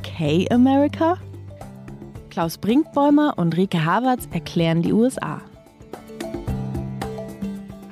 [0.00, 1.18] Okay America?
[2.30, 5.42] Klaus Brinkbäumer und Rike Havertz erklären die USA.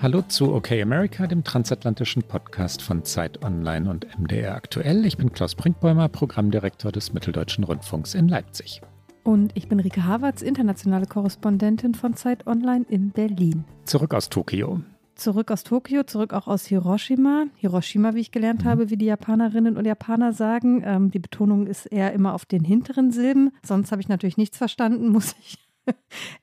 [0.01, 5.05] Hallo zu OK America, dem transatlantischen Podcast von Zeit Online und MDR aktuell.
[5.05, 8.81] Ich bin Klaus Brinkbäumer, Programmdirektor des Mitteldeutschen Rundfunks in Leipzig.
[9.23, 13.67] Und ich bin Rike Havertz, internationale Korrespondentin von Zeit Online in Berlin.
[13.85, 14.81] Zurück aus Tokio
[15.19, 17.47] zurück aus Tokio, zurück auch aus Hiroshima.
[17.57, 18.69] Hiroshima, wie ich gelernt mhm.
[18.69, 20.83] habe, wie die Japanerinnen und Japaner sagen.
[20.85, 23.51] Ähm, die Betonung ist eher immer auf den hinteren Silben.
[23.63, 25.59] Sonst habe ich natürlich nichts verstanden, muss ich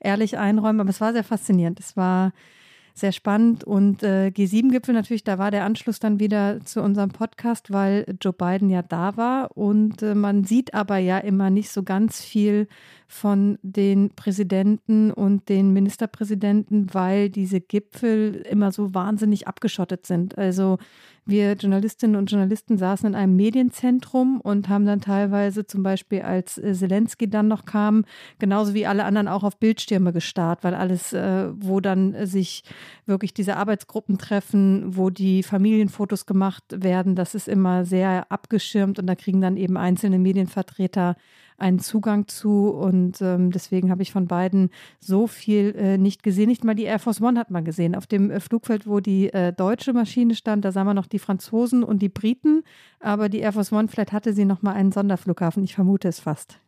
[0.00, 0.80] ehrlich einräumen.
[0.80, 1.80] Aber es war sehr faszinierend.
[1.80, 2.32] Es war
[2.96, 3.62] sehr spannend.
[3.62, 8.32] Und äh, G7-Gipfel natürlich, da war der Anschluss dann wieder zu unserem Podcast, weil Joe
[8.32, 9.56] Biden ja da war.
[9.56, 12.68] Und äh, man sieht aber ja immer nicht so ganz viel
[13.08, 20.36] von den Präsidenten und den Ministerpräsidenten, weil diese Gipfel immer so wahnsinnig abgeschottet sind.
[20.38, 20.78] Also
[21.28, 26.56] wir Journalistinnen und Journalisten saßen in einem Medienzentrum und haben dann teilweise zum Beispiel, als
[26.56, 28.04] äh, Zelensky dann noch kam,
[28.38, 32.62] genauso wie alle anderen auch auf Bildschirme gestarrt, weil alles, äh, wo dann sich
[33.06, 39.08] wirklich diese Arbeitsgruppen treffen, wo die Familienfotos gemacht werden, das ist immer sehr abgeschirmt und
[39.08, 41.16] da kriegen dann eben einzelne Medienvertreter
[41.58, 42.68] einen Zugang zu.
[42.68, 46.48] Und ähm, deswegen habe ich von beiden so viel äh, nicht gesehen.
[46.48, 47.94] Nicht mal die Air Force One hat man gesehen.
[47.94, 51.18] Auf dem äh, Flugfeld, wo die äh, deutsche Maschine stand, da sah man noch die
[51.18, 52.62] Franzosen und die Briten.
[53.00, 55.64] Aber die Air Force One, vielleicht hatte sie noch mal einen Sonderflughafen.
[55.64, 56.60] Ich vermute es fast.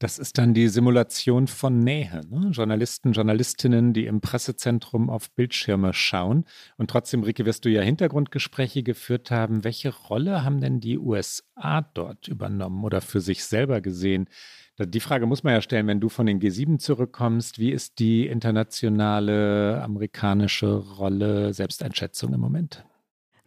[0.00, 2.22] Das ist dann die Simulation von Nähe.
[2.30, 2.48] Ne?
[2.52, 6.46] Journalisten, Journalistinnen, die im Pressezentrum auf Bildschirme schauen.
[6.78, 9.62] Und trotzdem, Rike, wirst du ja Hintergrundgespräche geführt haben.
[9.62, 14.30] Welche Rolle haben denn die USA dort übernommen oder für sich selber gesehen?
[14.78, 17.58] Die Frage muss man ja stellen, wenn du von den G7 zurückkommst.
[17.58, 22.86] Wie ist die internationale amerikanische Rolle, Selbsteinschätzung im Moment?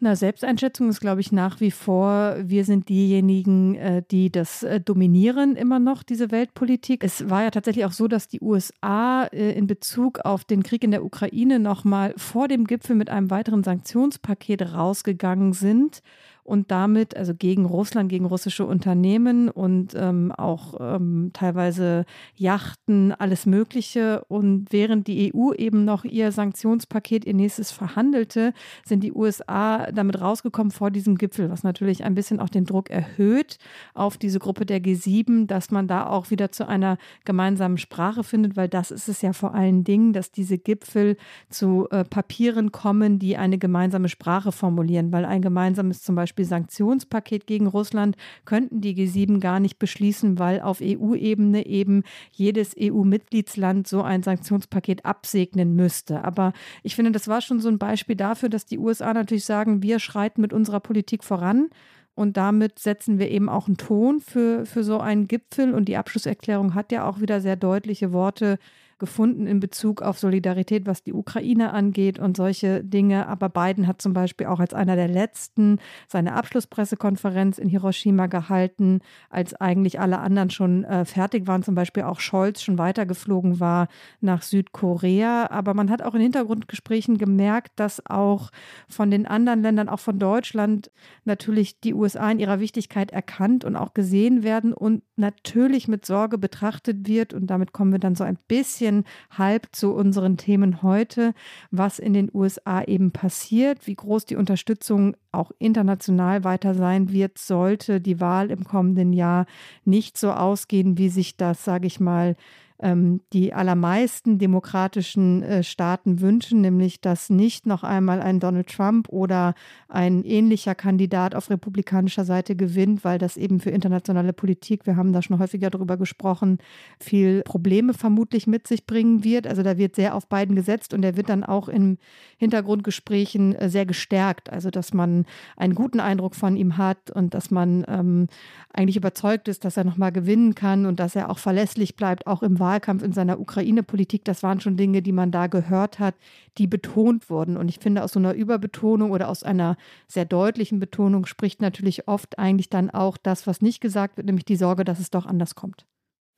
[0.04, 4.82] Na, Selbsteinschätzung ist, glaube ich, nach wie vor, wir sind diejenigen, äh, die das äh,
[4.82, 7.06] dominieren immer noch, diese Weltpolitik.
[7.06, 10.84] Es war ja tatsächlich auch so, dass die USA äh, in Bezug auf den Krieg
[10.84, 16.02] in der Ukraine nochmal vor dem Gipfel mit einem weiteren Sanktionspaket rausgegangen sind
[16.44, 22.06] und damit, also gegen Russland, gegen russische Unternehmen und ähm, auch ähm, teilweise
[22.36, 24.24] Yachten, alles Mögliche.
[24.28, 28.54] Und während die EU eben noch ihr Sanktionspaket, ihr nächstes verhandelte,
[28.86, 32.90] sind die USA damit rausgekommen vor diesem Gipfel, was natürlich ein bisschen auch den Druck
[32.90, 33.58] erhöht
[33.94, 38.58] auf diese Gruppe der G7, dass man da auch wieder zu einer gemeinsamen Sprache findet,
[38.58, 41.16] weil das ist es ja vor allen Dingen, dass diese Gipfel
[41.50, 46.46] zu äh, Papieren kommen, die eine gemeinsame Sprache formulieren, weil ein gemeinsames zum Beispiel Beispiel
[46.46, 53.88] Sanktionspaket gegen Russland könnten die G7 gar nicht beschließen, weil auf EU-Ebene eben jedes EU-Mitgliedsland
[53.88, 56.24] so ein Sanktionspaket absegnen müsste.
[56.24, 59.84] Aber ich finde, das war schon so ein Beispiel dafür, dass die USA natürlich sagen,
[59.84, 61.70] wir schreiten mit unserer Politik voran.
[62.16, 65.74] Und damit setzen wir eben auch einen Ton für, für so einen Gipfel.
[65.74, 68.60] Und die Abschlusserklärung hat ja auch wieder sehr deutliche Worte
[69.04, 73.28] gefunden in Bezug auf Solidarität, was die Ukraine angeht und solche Dinge.
[73.28, 79.02] Aber Biden hat zum Beispiel auch als einer der letzten seine Abschlusspressekonferenz in Hiroshima gehalten,
[79.30, 83.90] als eigentlich alle anderen schon äh, fertig waren, zum Beispiel auch Scholz schon weitergeflogen war
[84.22, 85.48] nach Südkorea.
[85.52, 88.52] Aber man hat auch in Hintergrundgesprächen gemerkt, dass auch
[88.88, 90.92] von den anderen Ländern, auch von Deutschland,
[91.26, 96.38] natürlich die USA in ihrer Wichtigkeit erkannt und auch gesehen werden und natürlich mit Sorge
[96.38, 97.34] betrachtet wird.
[97.34, 101.34] Und damit kommen wir dann so ein bisschen bisschen halb zu unseren Themen heute,
[101.72, 107.38] was in den USA eben passiert, wie groß die Unterstützung auch international weiter sein wird,
[107.38, 109.46] sollte die Wahl im kommenden Jahr
[109.86, 112.36] nicht so ausgehen, wie sich das, sage ich mal,
[112.84, 119.10] ähm, die allermeisten demokratischen äh, Staaten wünschen, nämlich dass nicht noch einmal ein Donald Trump
[119.10, 119.56] oder
[119.88, 125.14] ein ähnlicher Kandidat auf republikanischer Seite gewinnt, weil das eben für internationale Politik, wir haben
[125.14, 126.58] da schon häufiger darüber gesprochen,
[127.00, 129.48] viel Probleme vermutlich mit sich bringen wird.
[129.48, 131.98] Also da wird sehr auf beiden gesetzt und er wird dann auch in
[132.38, 134.52] Hintergrundgesprächen äh, sehr gestärkt.
[134.52, 135.26] Also dass man
[135.56, 138.28] einen guten Eindruck von ihm hat und dass man ähm,
[138.74, 142.44] eigentlich überzeugt ist, dass er nochmal gewinnen kann und dass er auch verlässlich bleibt, auch
[142.44, 142.73] im Wahlkampf.
[142.74, 146.16] Wahlkampf, in seiner Ukraine-Politik, das waren schon Dinge, die man da gehört hat,
[146.58, 147.56] die betont wurden.
[147.56, 149.78] Und ich finde, aus so einer Überbetonung oder aus einer
[150.08, 154.46] sehr deutlichen Betonung spricht natürlich oft eigentlich dann auch das, was nicht gesagt wird, nämlich
[154.46, 155.86] die Sorge, dass es doch anders kommt.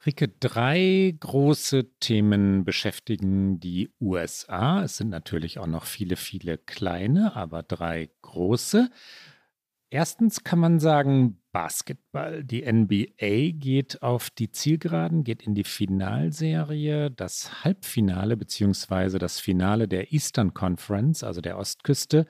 [0.06, 4.84] Rike, drei große Themen beschäftigen die USA.
[4.84, 8.92] Es sind natürlich auch noch viele, viele kleine, aber drei große.
[9.90, 12.44] Erstens kann man sagen, Basketball.
[12.44, 17.12] Die NBA geht auf die Zielgeraden, geht in die Finalserie.
[17.12, 19.20] Das Halbfinale bzw.
[19.20, 22.26] das Finale der Eastern Conference, also der Ostküste,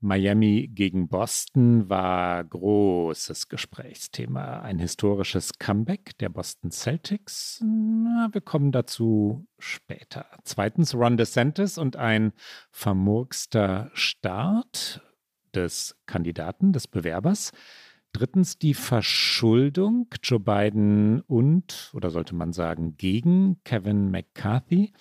[0.00, 4.60] Miami gegen Boston war großes Gesprächsthema.
[4.60, 7.60] Ein historisches Comeback der Boston Celtics.
[7.64, 10.26] Na, wir kommen dazu später.
[10.44, 12.32] Zweitens Ron DeSantis und ein
[12.70, 15.02] vermurkster Start
[15.58, 17.52] des Kandidaten, des Bewerbers.
[18.12, 24.92] Drittens die Verschuldung Joe Biden und, oder sollte man sagen, gegen Kevin McCarthy.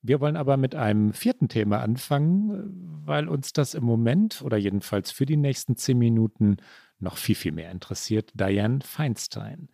[0.00, 5.10] Wir wollen aber mit einem vierten Thema anfangen, weil uns das im Moment oder jedenfalls
[5.10, 6.56] für die nächsten zehn Minuten
[6.98, 8.30] noch viel, viel mehr interessiert.
[8.34, 9.68] Diane Feinstein.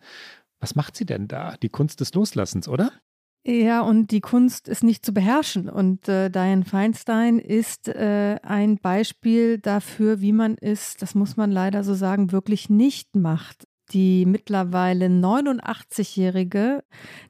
[0.59, 1.55] Was macht sie denn da?
[1.57, 2.91] Die Kunst des Loslassens, oder?
[3.45, 5.69] Ja, und die Kunst ist nicht zu beherrschen.
[5.69, 11.51] Und äh, Diane Feinstein ist äh, ein Beispiel dafür, wie man es, das muss man
[11.51, 13.65] leider so sagen, wirklich nicht macht.
[13.91, 16.83] Die mittlerweile 89-jährige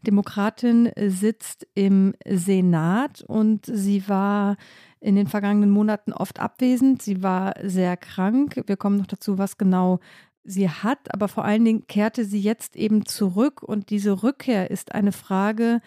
[0.06, 4.58] Demokratin sitzt im Senat und sie war
[5.00, 7.02] in den vergangenen Monaten oft abwesend.
[7.02, 8.62] Sie war sehr krank.
[8.66, 10.00] Wir kommen noch dazu, was genau
[10.44, 13.62] sie hat, aber vor allen Dingen kehrte sie jetzt eben zurück.
[13.64, 15.82] Und diese Rückkehr ist eine Frage,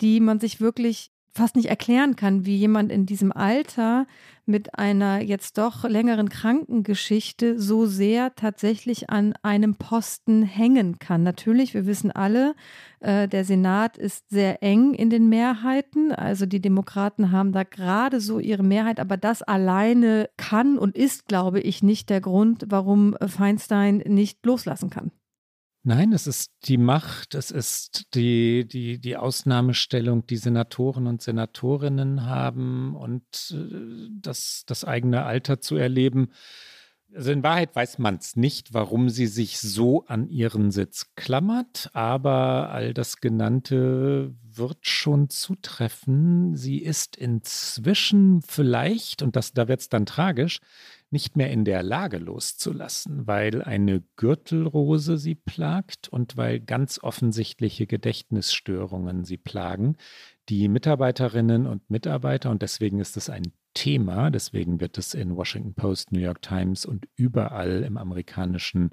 [0.00, 4.06] die man sich wirklich fast nicht erklären kann, wie jemand in diesem Alter
[4.46, 11.22] mit einer jetzt doch längeren Krankengeschichte so sehr tatsächlich an einem Posten hängen kann.
[11.22, 12.54] Natürlich, wir wissen alle,
[13.00, 16.12] äh, der Senat ist sehr eng in den Mehrheiten.
[16.12, 21.26] Also die Demokraten haben da gerade so ihre Mehrheit, aber das alleine kann und ist,
[21.26, 25.10] glaube ich, nicht der Grund, warum Feinstein nicht loslassen kann.
[25.86, 32.24] Nein, es ist die Macht, es ist die, die, die Ausnahmestellung, die Senatoren und Senatorinnen
[32.24, 36.30] haben und äh, das, das eigene Alter zu erleben.
[37.14, 41.90] Also in Wahrheit weiß man es nicht, warum sie sich so an ihren Sitz klammert,
[41.92, 46.56] aber all das Genannte wird schon zutreffen.
[46.56, 50.60] Sie ist inzwischen vielleicht, und das, da wird es dann tragisch,
[51.14, 57.86] nicht mehr in der Lage loszulassen, weil eine Gürtelrose sie plagt und weil ganz offensichtliche
[57.86, 59.96] Gedächtnisstörungen sie plagen.
[60.48, 65.74] Die Mitarbeiterinnen und Mitarbeiter, und deswegen ist es ein Thema, deswegen wird es in Washington
[65.74, 68.90] Post, New York Times und überall im amerikanischen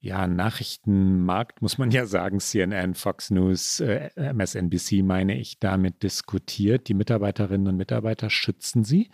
[0.00, 6.88] ja, Nachrichtenmarkt, muss man ja sagen, CNN, Fox News, äh, MSNBC meine ich, damit diskutiert.
[6.88, 9.08] Die Mitarbeiterinnen und Mitarbeiter schützen sie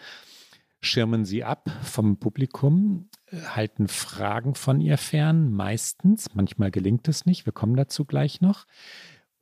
[0.85, 6.35] schirmen sie ab vom Publikum, äh, halten Fragen von ihr fern, meistens.
[6.35, 8.67] Manchmal gelingt es nicht, wir kommen dazu gleich noch.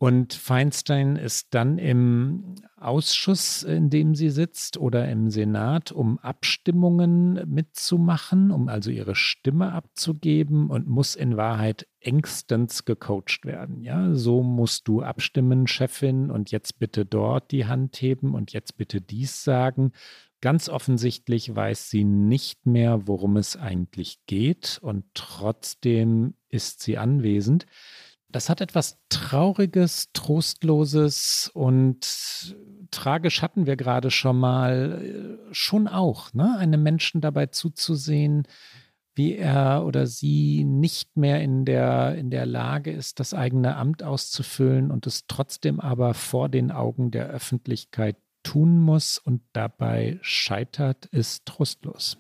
[0.03, 7.49] Und Feinstein ist dann im Ausschuss, in dem sie sitzt, oder im Senat, um Abstimmungen
[7.49, 13.81] mitzumachen, um also ihre Stimme abzugeben und muss in Wahrheit engstens gecoacht werden.
[13.81, 18.77] Ja, so musst du abstimmen, Chefin, und jetzt bitte dort die Hand heben und jetzt
[18.77, 19.93] bitte dies sagen.
[20.43, 27.65] Ganz offensichtlich weiß sie nicht mehr, worum es eigentlich geht und trotzdem ist sie anwesend.
[28.29, 32.57] Das hat etwas Trauriges, Trostloses und
[32.91, 36.59] tragisch hatten wir gerade schon mal, äh, schon auch, ne?
[36.59, 38.49] einem Menschen dabei zuzusehen,
[39.15, 44.03] wie er oder sie nicht mehr in der, in der Lage ist, das eigene Amt
[44.03, 51.07] auszufüllen und es trotzdem aber vor den Augen der Öffentlichkeit tun muss und dabei scheitert,
[51.07, 52.19] ist trostlos.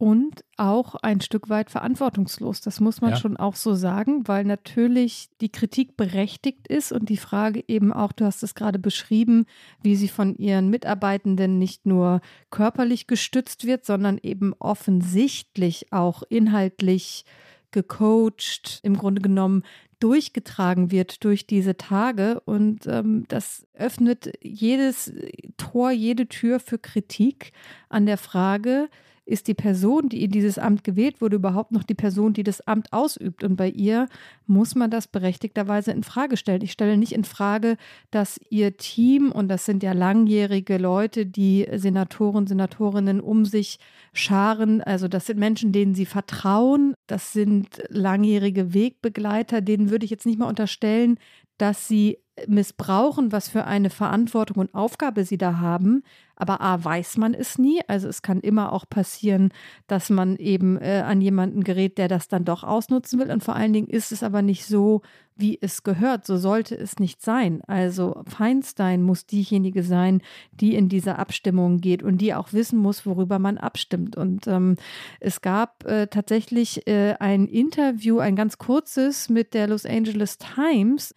[0.00, 2.62] Und auch ein Stück weit verantwortungslos.
[2.62, 3.16] Das muss man ja.
[3.16, 8.12] schon auch so sagen, weil natürlich die Kritik berechtigt ist und die Frage eben auch,
[8.12, 9.44] du hast es gerade beschrieben,
[9.82, 17.26] wie sie von ihren Mitarbeitenden nicht nur körperlich gestützt wird, sondern eben offensichtlich auch inhaltlich
[17.70, 19.64] gecoacht, im Grunde genommen
[20.00, 22.40] durchgetragen wird durch diese Tage.
[22.40, 25.12] Und ähm, das öffnet jedes
[25.56, 27.52] Tor, jede Tür für Kritik
[27.88, 28.88] an der Frage,
[29.30, 32.66] ist die Person, die in dieses Amt gewählt wurde, überhaupt noch die Person, die das
[32.66, 33.44] Amt ausübt?
[33.44, 34.08] Und bei ihr
[34.46, 36.62] muss man das berechtigterweise in Frage stellen.
[36.62, 37.76] Ich stelle nicht in Frage,
[38.10, 43.78] dass ihr Team, und das sind ja langjährige Leute, die Senatoren, Senatorinnen um sich
[44.12, 50.10] scharen, also das sind Menschen, denen sie vertrauen, das sind langjährige Wegbegleiter, denen würde ich
[50.10, 51.18] jetzt nicht mal unterstellen,
[51.58, 56.02] dass sie missbrauchen, was für eine Verantwortung und Aufgabe sie da haben.
[56.40, 57.82] Aber A, weiß man es nie.
[57.86, 59.52] Also es kann immer auch passieren,
[59.86, 63.30] dass man eben äh, an jemanden gerät, der das dann doch ausnutzen will.
[63.30, 65.02] Und vor allen Dingen ist es aber nicht so,
[65.36, 66.24] wie es gehört.
[66.24, 67.60] So sollte es nicht sein.
[67.66, 73.04] Also Feinstein muss diejenige sein, die in diese Abstimmung geht und die auch wissen muss,
[73.04, 74.16] worüber man abstimmt.
[74.16, 74.76] Und ähm,
[75.20, 81.14] es gab äh, tatsächlich äh, ein Interview, ein ganz kurzes mit der Los Angeles Times,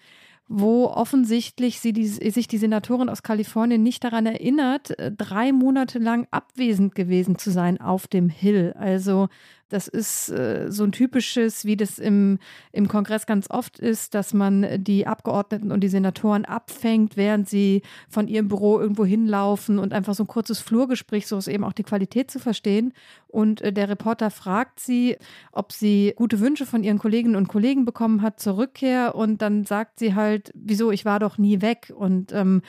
[0.56, 5.98] wo offensichtlich sie die, sich die Senatorin aus Kalifornien nicht daran erinnert, äh, drei Monate
[5.98, 8.74] lang abwesend gewesen zu sein auf dem Hill.
[8.78, 9.30] Also
[9.74, 12.38] das ist äh, so ein typisches, wie das im,
[12.72, 17.82] im Kongress ganz oft ist, dass man die Abgeordneten und die Senatoren abfängt, während sie
[18.08, 21.74] von ihrem Büro irgendwo hinlaufen und einfach so ein kurzes Flurgespräch, so ist eben auch
[21.74, 22.94] die Qualität zu verstehen.
[23.28, 25.18] Und äh, der Reporter fragt sie,
[25.52, 29.16] ob sie gute Wünsche von ihren Kolleginnen und Kollegen bekommen hat zur Rückkehr.
[29.16, 31.92] Und dann sagt sie halt, wieso, ich war doch nie weg.
[31.96, 32.62] Und ähm,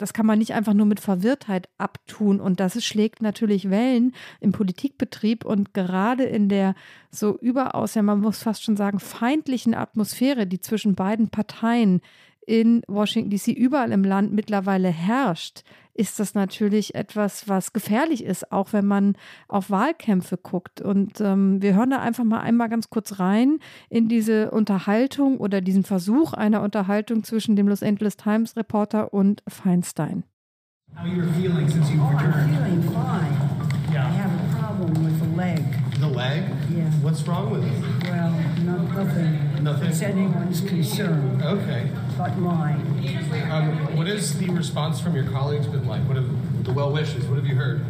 [0.00, 2.40] das kann man nicht einfach nur mit Verwirrtheit abtun.
[2.40, 6.74] Und das schlägt natürlich Wellen im Politikbetrieb und gerade in der
[7.10, 12.00] so überaus, ja, man muss fast schon sagen, feindlichen Atmosphäre, die zwischen beiden Parteien
[12.46, 15.62] in Washington DC überall im Land mittlerweile herrscht,
[15.94, 19.16] ist das natürlich etwas, was gefährlich ist, auch wenn man
[19.48, 20.80] auf Wahlkämpfe guckt.
[20.80, 23.58] Und ähm, wir hören da einfach mal einmal ganz kurz rein
[23.90, 29.42] in diese Unterhaltung oder diesen Versuch einer Unterhaltung zwischen dem Los Angeles Times Reporter und
[29.46, 30.24] Feinstein.
[30.94, 32.34] How are you feeling since you've oh, returned?
[32.34, 33.60] I'm feeling fine.
[33.92, 34.06] Yeah.
[34.06, 35.62] I have a problem with the leg.
[36.00, 36.44] The leg?
[36.70, 36.90] Yeah.
[37.02, 38.08] What's wrong with it?
[38.08, 38.32] Well,
[38.64, 39.62] not, nothing.
[39.62, 39.88] Nothing?
[39.88, 41.40] It's anyone's concern.
[41.42, 41.90] Okay.
[42.20, 42.80] But mine.
[43.50, 46.02] Um, what has the response from your colleagues been like?
[46.02, 47.24] What have the well wishes?
[47.24, 47.80] What have you heard?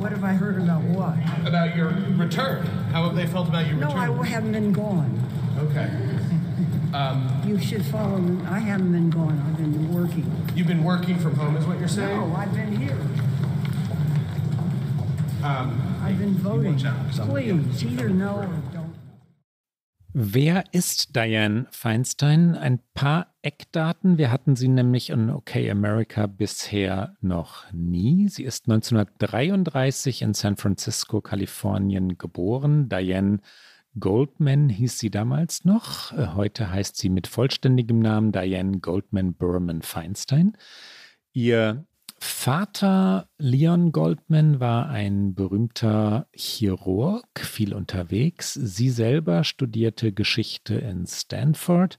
[0.00, 1.14] What have I heard about what?
[1.46, 2.66] About your return.
[2.90, 4.16] How have they felt about your no, return?
[4.16, 5.16] No, I haven't been gone.
[5.58, 5.88] Okay.
[6.92, 8.44] Um, you should follow me.
[8.46, 9.40] I haven't been gone.
[9.46, 10.28] I've been working.
[10.56, 12.18] You've been working from home, is what you're saying?
[12.18, 12.98] No, I've been here.
[15.44, 16.78] Um, I've been voting.
[16.78, 18.71] Please, either no or don't.
[20.14, 22.54] Wer ist Diane Feinstein?
[22.54, 24.18] Ein paar Eckdaten.
[24.18, 28.28] Wir hatten sie nämlich in OK America bisher noch nie.
[28.28, 32.90] Sie ist 1933 in San Francisco, Kalifornien geboren.
[32.90, 33.40] Diane
[33.98, 36.12] Goldman hieß sie damals noch.
[36.12, 40.58] Äh, heute heißt sie mit vollständigem Namen Diane Goldman Berman Feinstein.
[41.32, 41.86] Ihr
[42.24, 48.54] Vater Leon Goldman war ein berühmter Chirurg, viel unterwegs.
[48.54, 51.98] Sie selber studierte Geschichte in Stanford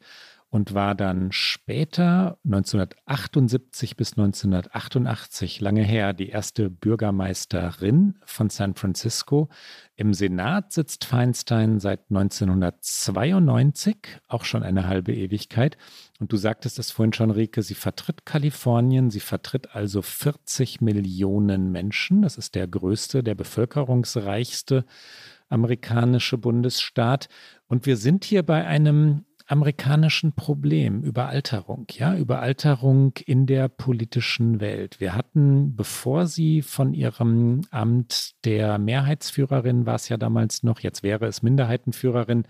[0.54, 9.50] und war dann später 1978 bis 1988, lange her, die erste Bürgermeisterin von San Francisco.
[9.96, 15.76] Im Senat sitzt Feinstein seit 1992, auch schon eine halbe Ewigkeit.
[16.20, 21.72] Und du sagtest es vorhin schon, Rike, sie vertritt Kalifornien, sie vertritt also 40 Millionen
[21.72, 22.22] Menschen.
[22.22, 24.86] Das ist der größte, der bevölkerungsreichste
[25.50, 27.28] amerikanische Bundesstaat.
[27.68, 35.00] Und wir sind hier bei einem amerikanischen Problem, Überalterung, ja, Überalterung in der politischen Welt.
[35.00, 41.04] Wir hatten, bevor sie von ihrem Amt der Mehrheitsführerin war es ja damals noch, jetzt
[41.04, 42.46] wäre es Minderheitenführerin,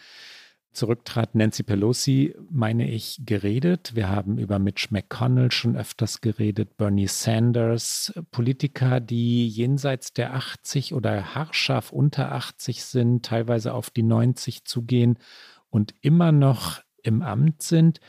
[0.73, 3.95] zurücktrat Nancy Pelosi, meine ich, geredet.
[3.95, 10.93] Wir haben über Mitch McConnell schon öfters geredet, Bernie Sanders, Politiker, die jenseits der 80
[10.93, 15.19] oder haarscharf unter 80 sind, teilweise auf die 90 zugehen
[15.73, 17.99] und immer noch im Amt sind.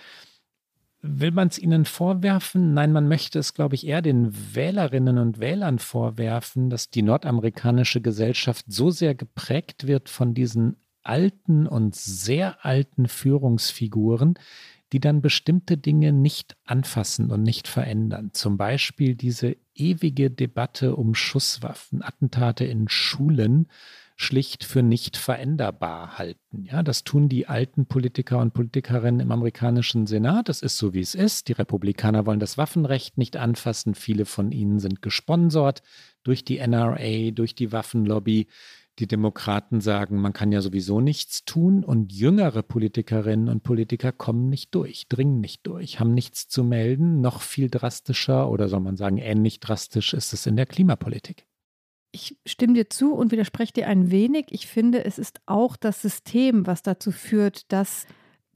[1.00, 2.74] Will man es ihnen vorwerfen?
[2.74, 8.00] Nein, man möchte es, glaube ich, eher den Wählerinnen und Wählern vorwerfen, dass die nordamerikanische
[8.02, 14.38] Gesellschaft so sehr geprägt wird von diesen alten und sehr alten Führungsfiguren,
[14.92, 18.30] die dann bestimmte Dinge nicht anfassen und nicht verändern.
[18.32, 23.68] Zum Beispiel diese ewige Debatte um Schusswaffen, Attentate in Schulen,
[24.16, 26.64] schlicht für nicht veränderbar halten.
[26.64, 30.48] Ja, das tun die alten Politiker und Politikerinnen im amerikanischen Senat.
[30.48, 31.48] Das ist so, wie es ist.
[31.48, 33.94] Die Republikaner wollen das Waffenrecht nicht anfassen.
[33.94, 35.82] Viele von ihnen sind gesponsert
[36.22, 38.46] durch die NRA, durch die Waffenlobby.
[39.00, 44.48] Die Demokraten sagen, man kann ja sowieso nichts tun und jüngere Politikerinnen und Politiker kommen
[44.48, 47.20] nicht durch, dringen nicht durch, haben nichts zu melden.
[47.20, 51.46] Noch viel drastischer oder soll man sagen, ähnlich drastisch ist es in der Klimapolitik.
[52.14, 54.46] Ich stimme dir zu und widerspreche dir ein wenig.
[54.50, 58.06] Ich finde, es ist auch das System, was dazu führt, dass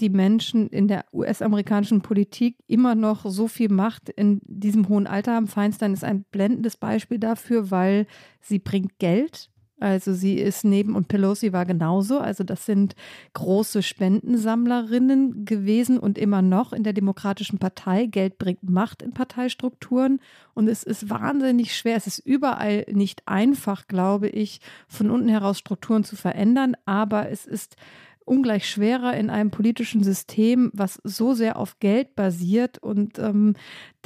[0.00, 5.34] die Menschen in der US-amerikanischen Politik immer noch so viel Macht in diesem hohen Alter
[5.34, 5.48] haben.
[5.48, 8.06] Feinstein ist ein blendendes Beispiel dafür, weil
[8.40, 12.18] sie bringt Geld also sie ist neben und Pelosi war genauso.
[12.18, 12.96] Also das sind
[13.34, 18.06] große Spendensammlerinnen gewesen und immer noch in der Demokratischen Partei.
[18.06, 20.20] Geld bringt Macht in Parteistrukturen
[20.54, 21.96] und es ist wahnsinnig schwer.
[21.96, 26.76] Es ist überall nicht einfach, glaube ich, von unten heraus Strukturen zu verändern.
[26.84, 27.76] Aber es ist
[28.28, 32.78] ungleich schwerer in einem politischen System, was so sehr auf Geld basiert.
[32.78, 33.54] Und ähm,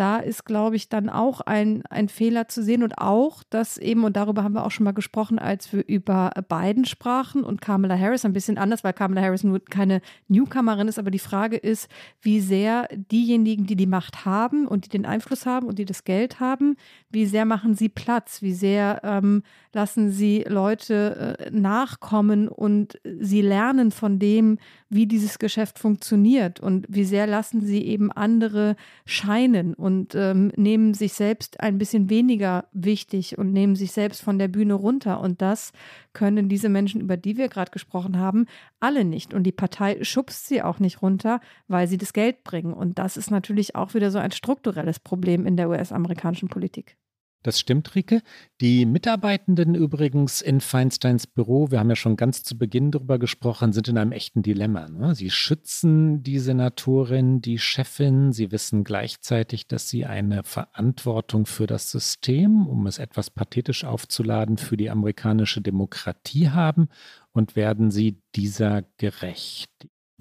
[0.03, 4.03] da ist, glaube ich, dann auch ein, ein Fehler zu sehen und auch, dass eben,
[4.03, 7.97] und darüber haben wir auch schon mal gesprochen, als wir über Biden sprachen und Kamala
[7.97, 11.89] Harris ein bisschen anders, weil Kamala Harris nur keine Newcomerin ist, aber die Frage ist,
[12.21, 16.03] wie sehr diejenigen, die die Macht haben und die den Einfluss haben und die das
[16.03, 16.77] Geld haben,
[17.11, 23.41] wie sehr machen sie Platz, wie sehr ähm, lassen sie Leute äh, nachkommen und sie
[23.41, 24.59] lernen von dem,
[24.93, 30.93] wie dieses Geschäft funktioniert und wie sehr lassen sie eben andere scheinen und ähm, nehmen
[30.93, 35.21] sich selbst ein bisschen weniger wichtig und nehmen sich selbst von der Bühne runter.
[35.21, 35.73] Und das
[36.13, 38.47] können diese Menschen, über die wir gerade gesprochen haben,
[38.81, 39.33] alle nicht.
[39.33, 42.75] Und die Partei schubst sie auch nicht runter, weil sie das Geld bringen.
[42.75, 46.97] Und das ist natürlich auch wieder so ein strukturelles Problem in der US-amerikanischen Politik.
[47.43, 48.23] Das stimmt, Rike.
[48.61, 53.73] Die Mitarbeitenden übrigens in Feinsteins Büro, wir haben ja schon ganz zu Beginn darüber gesprochen,
[53.73, 54.89] sind in einem echten Dilemma.
[54.89, 55.17] Ne?
[55.17, 58.33] Sie schützen die Senatorin, die Chefin.
[58.33, 64.57] Sie wissen gleichzeitig, dass sie eine Verantwortung für das System, um es etwas pathetisch aufzuladen,
[64.57, 66.89] für die amerikanische Demokratie haben
[67.33, 69.71] und werden sie dieser gerecht.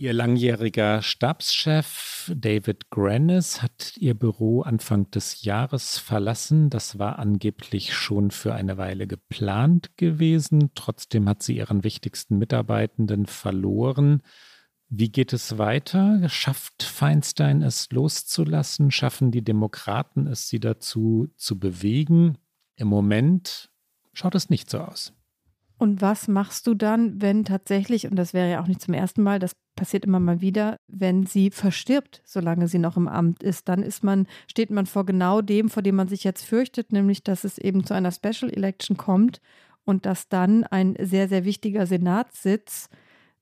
[0.01, 6.71] Ihr langjähriger Stabschef David Grannis hat ihr Büro Anfang des Jahres verlassen.
[6.71, 10.71] Das war angeblich schon für eine Weile geplant gewesen.
[10.73, 14.23] Trotzdem hat sie ihren wichtigsten Mitarbeitenden verloren.
[14.89, 16.27] Wie geht es weiter?
[16.29, 18.89] Schafft Feinstein es loszulassen?
[18.89, 22.39] Schaffen die Demokraten es, sie dazu zu bewegen?
[22.75, 23.69] Im Moment
[24.13, 25.13] schaut es nicht so aus.
[25.81, 29.23] Und was machst du dann, wenn tatsächlich, und das wäre ja auch nicht zum ersten
[29.23, 33.67] Mal, das passiert immer mal wieder, wenn sie verstirbt, solange sie noch im Amt ist,
[33.67, 37.23] dann ist man, steht man vor genau dem, vor dem man sich jetzt fürchtet, nämlich
[37.23, 39.41] dass es eben zu einer Special Election kommt
[39.83, 42.87] und dass dann ein sehr, sehr wichtiger Senatssitz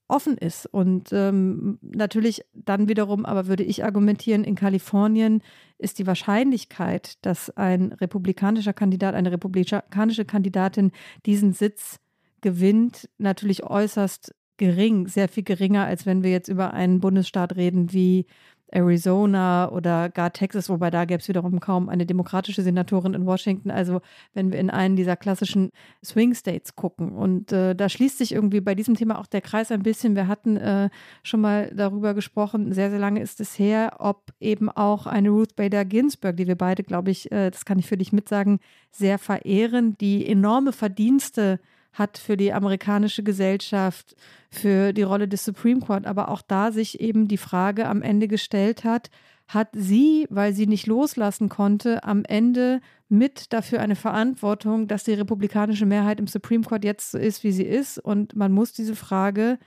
[0.08, 0.66] offen ist.
[0.66, 5.44] Und ähm, natürlich dann wiederum, aber würde ich argumentieren, in Kalifornien
[5.78, 10.94] ist die Wahrscheinlichkeit, dass ein republikanischer Kandidat, eine republikanische Kandidatin
[11.26, 12.00] diesen Sitz
[12.42, 17.94] gewinnt, natürlich äußerst gering, sehr viel geringer, als wenn wir jetzt über einen Bundesstaat reden
[17.94, 18.26] wie
[18.72, 23.72] Arizona oder gar Texas, wobei da gäbe es wiederum kaum eine demokratische Senatorin in Washington.
[23.72, 24.02] Also
[24.34, 25.72] wenn wir in einen dieser klassischen
[26.04, 27.12] Swing States gucken.
[27.12, 30.16] Und äh, da schließt sich irgendwie bei diesem Thema auch der Kreis ein bisschen.
[30.16, 30.90] Wir hatten äh,
[31.24, 35.56] schon mal darüber gesprochen, sehr, sehr lange ist es her, ob eben auch eine Ruth
[35.56, 38.60] Bader Ginsburg, die wir beide, glaube ich, äh, das kann ich für dich mitsagen,
[38.92, 41.60] sehr verehren, die enorme Verdienste
[41.94, 44.16] hat für die amerikanische Gesellschaft,
[44.52, 48.28] für die Rolle des Supreme Court, aber auch da sich eben die Frage am Ende
[48.28, 49.10] gestellt hat,
[49.48, 55.14] hat sie, weil sie nicht loslassen konnte, am Ende mit dafür eine Verantwortung, dass die
[55.14, 57.98] republikanische Mehrheit im Supreme Court jetzt so ist, wie sie ist.
[57.98, 59.58] Und man muss diese Frage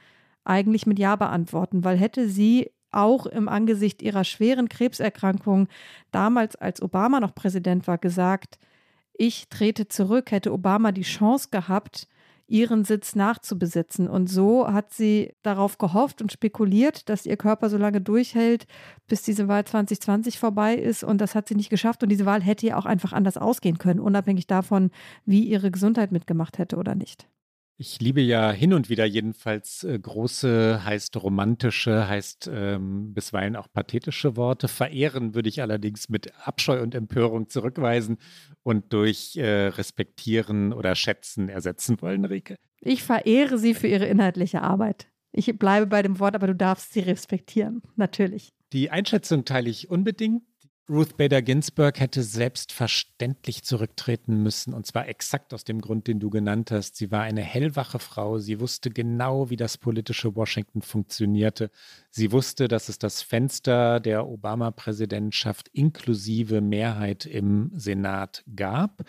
[0.44, 5.68] eigentlich mit Ja beantworten, weil hätte sie auch im Angesicht ihrer schweren Krebserkrankung
[6.12, 8.58] damals, als Obama noch Präsident war, gesagt,
[9.22, 12.08] ich trete zurück, hätte Obama die Chance gehabt,
[12.48, 14.08] ihren Sitz nachzubesetzen.
[14.08, 18.66] Und so hat sie darauf gehofft und spekuliert, dass ihr Körper so lange durchhält,
[19.06, 21.04] bis diese Wahl 2020 vorbei ist.
[21.04, 22.02] Und das hat sie nicht geschafft.
[22.02, 24.90] Und diese Wahl hätte ja auch einfach anders ausgehen können, unabhängig davon,
[25.24, 27.28] wie ihre Gesundheit mitgemacht hätte oder nicht.
[27.78, 33.66] Ich liebe ja hin und wieder jedenfalls äh, große, heißt romantische, heißt ähm, bisweilen auch
[33.72, 34.68] pathetische Worte.
[34.68, 38.18] Verehren würde ich allerdings mit Abscheu und Empörung zurückweisen
[38.62, 42.56] und durch äh, respektieren oder schätzen ersetzen wollen, Rike.
[42.80, 45.08] Ich verehre sie für ihre inhaltliche Arbeit.
[45.32, 48.50] Ich bleibe bei dem Wort, aber du darfst sie respektieren, natürlich.
[48.72, 50.42] Die Einschätzung teile ich unbedingt.
[50.88, 56.28] Ruth Bader Ginsburg hätte selbstverständlich zurücktreten müssen, und zwar exakt aus dem Grund, den du
[56.28, 56.96] genannt hast.
[56.96, 61.70] Sie war eine hellwache Frau, sie wusste genau, wie das politische Washington funktionierte.
[62.10, 69.04] Sie wusste, dass es das Fenster der Obama-Präsidentschaft inklusive Mehrheit im Senat gab.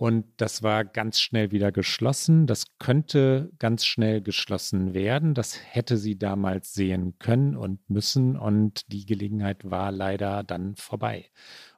[0.00, 2.46] Und das war ganz schnell wieder geschlossen.
[2.46, 5.34] Das könnte ganz schnell geschlossen werden.
[5.34, 8.34] Das hätte sie damals sehen können und müssen.
[8.34, 11.26] Und die Gelegenheit war leider dann vorbei.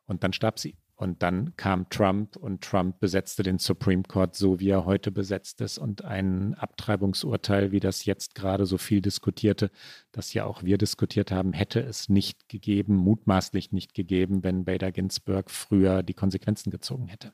[0.06, 0.76] Und dann starb sie.
[0.94, 5.60] Und dann kam Trump und Trump besetzte den Supreme Court so, wie er heute besetzt
[5.60, 5.78] ist.
[5.78, 9.72] Und ein Abtreibungsurteil, wie das jetzt gerade so viel diskutierte,
[10.12, 14.92] das ja auch wir diskutiert haben, hätte es nicht gegeben, mutmaßlich nicht gegeben, wenn Bader
[14.92, 17.32] Ginsburg früher die Konsequenzen gezogen hätte.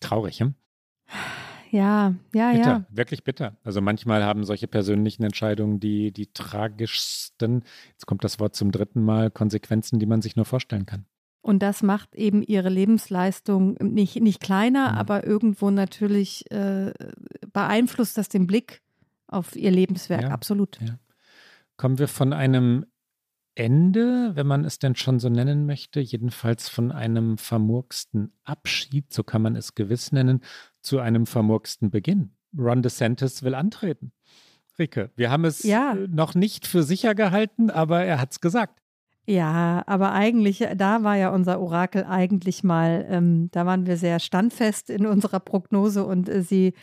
[0.00, 0.54] Traurig, hm?
[1.70, 2.86] Ja, ja, bitter, ja.
[2.90, 3.56] Wirklich bitter.
[3.64, 9.02] Also manchmal haben solche persönlichen Entscheidungen die, die tragischsten, jetzt kommt das Wort zum dritten
[9.02, 11.06] Mal, Konsequenzen, die man sich nur vorstellen kann.
[11.42, 14.98] Und das macht eben ihre Lebensleistung nicht, nicht kleiner, mhm.
[14.98, 16.92] aber irgendwo natürlich äh,
[17.52, 18.80] beeinflusst das den Blick
[19.26, 20.28] auf ihr Lebenswerk, ja.
[20.28, 20.80] absolut.
[20.80, 20.98] Ja.
[21.76, 22.86] Kommen wir von einem
[23.54, 29.22] Ende, wenn man es denn schon so nennen möchte, jedenfalls von einem vermurksten Abschied, so
[29.22, 30.40] kann man es gewiss nennen,
[30.80, 32.32] zu einem vermurksten Beginn.
[32.56, 34.12] Ron DeSantis will antreten.
[34.78, 35.94] Rike, wir haben es ja.
[35.94, 38.80] noch nicht für sicher gehalten, aber er hat es gesagt.
[39.26, 44.20] Ja, aber eigentlich, da war ja unser Orakel eigentlich mal, ähm, da waren wir sehr
[44.20, 46.74] standfest in unserer Prognose und äh, sie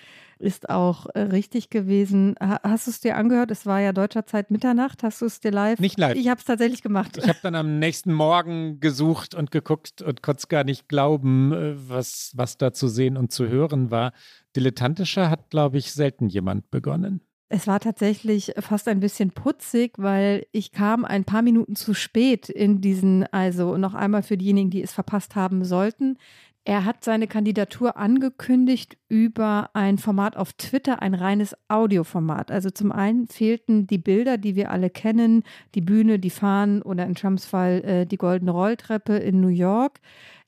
[0.41, 2.35] ist auch äh, richtig gewesen.
[2.39, 3.51] Ha hast du es dir angehört?
[3.51, 5.03] Es war ja deutscher Zeit Mitternacht.
[5.03, 5.79] Hast du es dir live?
[5.79, 6.17] Nicht live.
[6.17, 7.17] Ich habe es tatsächlich gemacht.
[7.17, 11.53] Ich habe dann am nächsten Morgen gesucht und geguckt und konnte es gar nicht glauben,
[11.53, 14.11] äh, was, was da zu sehen und zu hören war.
[14.55, 17.21] Dilettantischer hat, glaube ich, selten jemand begonnen.
[17.53, 22.47] Es war tatsächlich fast ein bisschen putzig, weil ich kam ein paar Minuten zu spät
[22.47, 26.17] in diesen, also noch einmal für diejenigen, die es verpasst haben sollten.
[26.63, 32.51] Er hat seine Kandidatur angekündigt über ein Format auf Twitter, ein reines Audioformat.
[32.51, 35.43] Also zum einen fehlten die Bilder, die wir alle kennen,
[35.73, 40.01] die Bühne, die Fahnen oder in Trumps Fall äh, die goldene Rolltreppe in New York.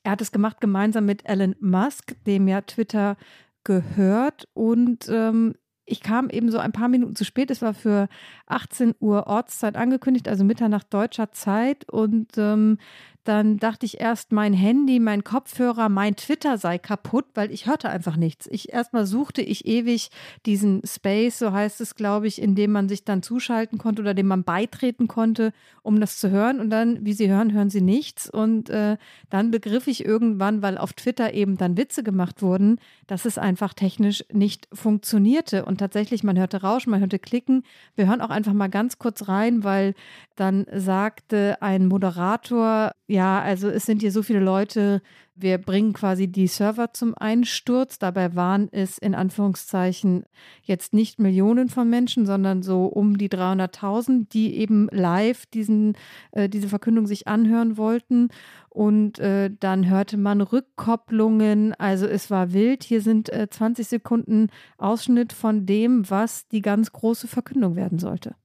[0.04, 3.16] Er hat es gemacht gemeinsam mit Elon Musk, dem ja Twitter
[3.64, 4.46] gehört.
[4.54, 5.54] Und ähm,
[5.86, 7.50] ich kam eben so ein paar Minuten zu spät.
[7.50, 8.08] Es war für
[8.46, 11.88] 18 Uhr Ortszeit angekündigt, also Mitternacht deutscher Zeit.
[11.90, 12.78] Und ähm,
[13.24, 17.88] dann dachte ich erst, mein Handy, mein Kopfhörer, mein Twitter sei kaputt, weil ich hörte
[17.88, 18.46] einfach nichts.
[18.50, 20.10] Ich erstmal suchte ich ewig
[20.44, 24.12] diesen Space, so heißt es, glaube ich, in dem man sich dann zuschalten konnte oder
[24.12, 26.60] dem man beitreten konnte, um das zu hören.
[26.60, 28.28] Und dann, wie Sie hören, hören Sie nichts.
[28.28, 28.98] Und äh,
[29.30, 33.72] dann begriff ich irgendwann, weil auf Twitter eben dann Witze gemacht wurden, dass es einfach
[33.72, 35.64] technisch nicht funktionierte.
[35.64, 37.64] Und tatsächlich, man hörte Rauschen, man hörte Klicken.
[37.96, 39.94] Wir hören auch einfach mal ganz kurz rein, weil
[40.36, 45.00] dann sagte ein Moderator, ja, also es sind hier so viele Leute,
[45.36, 47.98] wir bringen quasi die Server zum Einsturz.
[47.98, 50.24] Dabei waren es in Anführungszeichen
[50.62, 55.96] jetzt nicht Millionen von Menschen, sondern so um die 300.000, die eben live diesen,
[56.30, 58.28] äh, diese Verkündung sich anhören wollten.
[58.68, 61.74] Und äh, dann hörte man Rückkopplungen.
[61.74, 62.84] Also es war wild.
[62.84, 68.36] Hier sind äh, 20 Sekunden Ausschnitt von dem, was die ganz große Verkündung werden sollte.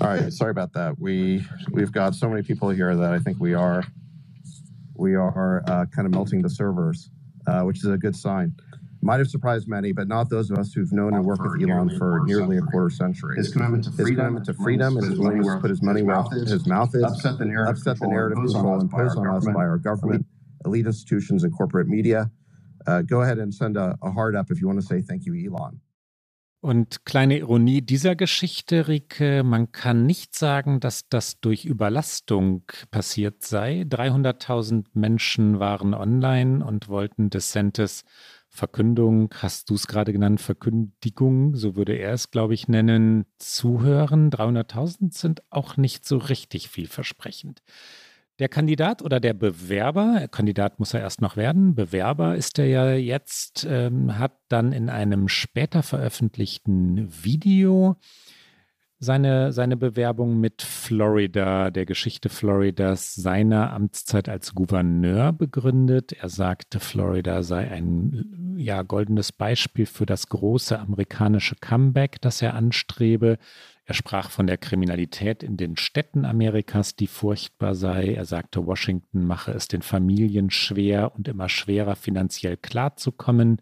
[0.00, 0.98] All right, sorry about that.
[0.98, 3.84] We we've got so many people here that I think we are
[4.94, 7.10] we are uh, kind of melting the servers,
[7.46, 8.54] uh, which is a good sign.
[9.02, 11.96] Might have surprised many, but not those of us who've known and worked with Elon
[11.98, 13.36] for nearly a quarter century.
[13.36, 16.02] His commitment to freedom, his commitment to freedom and his willingness to put his money
[16.02, 19.64] where his mouth is, upset the narrative, upset the narrative control imposed on us by
[19.64, 20.26] our government,
[20.66, 22.30] elite institutions, and corporate media.
[22.86, 25.24] Uh, go ahead and send a, a heart up if you want to say thank
[25.24, 25.80] you, Elon.
[26.62, 33.42] Und kleine Ironie dieser Geschichte, Rike, man kann nicht sagen, dass das durch Überlastung passiert
[33.42, 33.86] sei.
[33.88, 38.04] 300.000 Menschen waren online und wollten DeSantis
[38.52, 44.30] Verkündung, hast du es gerade genannt, Verkündigung, so würde er es, glaube ich, nennen, zuhören.
[44.30, 47.62] 300.000 sind auch nicht so richtig vielversprechend.
[48.40, 52.94] Der Kandidat oder der Bewerber, Kandidat muss er erst noch werden, Bewerber ist er ja
[52.94, 57.96] jetzt, ähm, hat dann in einem später veröffentlichten Video
[58.98, 66.12] seine, seine Bewerbung mit Florida, der Geschichte Floridas, seiner Amtszeit als Gouverneur begründet.
[66.12, 72.54] Er sagte, Florida sei ein ja, goldenes Beispiel für das große amerikanische Comeback, das er
[72.54, 73.36] anstrebe.
[73.90, 78.14] Er sprach von der Kriminalität in den Städten Amerikas, die furchtbar sei.
[78.14, 83.60] Er sagte, Washington mache es den Familien schwer und immer schwerer finanziell klarzukommen.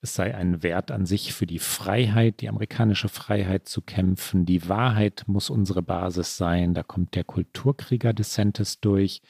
[0.00, 4.46] Es sei ein Wert an sich für die Freiheit, die amerikanische Freiheit zu kämpfen.
[4.46, 6.74] Die Wahrheit muss unsere Basis sein.
[6.74, 9.22] Da kommt der Kulturkrieger DeSantis durch.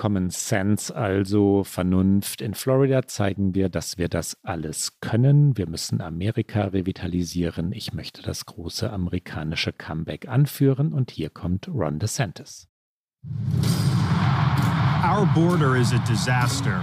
[0.00, 2.40] Common Sense, also Vernunft.
[2.40, 5.58] In Florida zeigen wir, dass wir das alles können.
[5.58, 7.72] Wir müssen Amerika revitalisieren.
[7.72, 12.66] Ich möchte das große amerikanische Comeback anführen und hier kommt Ron DeSantis.
[15.04, 16.80] Our border is a disaster.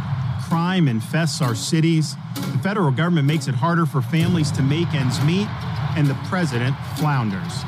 [0.48, 2.16] Crime infests our cities.
[2.36, 5.48] The federal government makes it harder for families to make ends meet,
[5.96, 7.66] and the president flounders.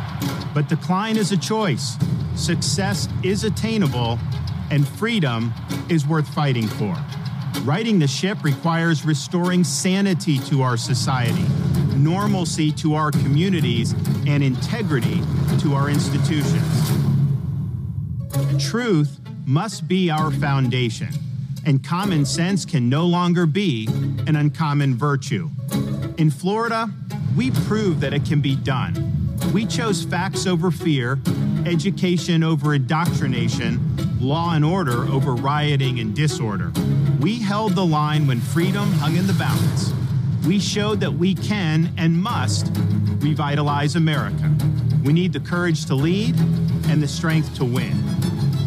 [0.54, 1.98] But decline is a choice.
[2.36, 4.20] Success is attainable
[4.72, 5.54] and freedom
[5.90, 6.98] is worth fighting for.
[7.64, 11.46] Righting the ship requires restoring sanity to our society,
[11.96, 13.94] normalcy to our communities,
[14.28, 15.22] and integrity
[15.60, 16.92] to our institutions.
[18.60, 21.10] Truth must be our foundation,
[21.66, 23.88] and common sense can no longer be
[24.28, 25.50] an uncommon virtue.
[26.18, 26.90] In Florida,
[27.36, 29.38] we prove that it can be done.
[29.54, 31.20] We chose facts over fear,
[31.66, 33.80] education over indoctrination,
[34.20, 36.72] law and order over rioting and disorder.
[37.20, 39.94] We held the line when freedom hung in the balance.
[40.46, 42.72] we showed that we can and must
[43.20, 44.52] revitalize America.
[45.04, 46.36] We need the courage to lead
[46.88, 47.94] and the strength to win.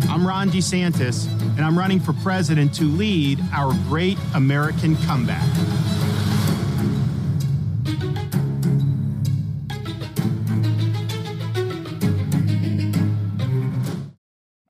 [0.09, 5.43] I'm Ron DeSantis, and I'm running for president to lead our great American comeback.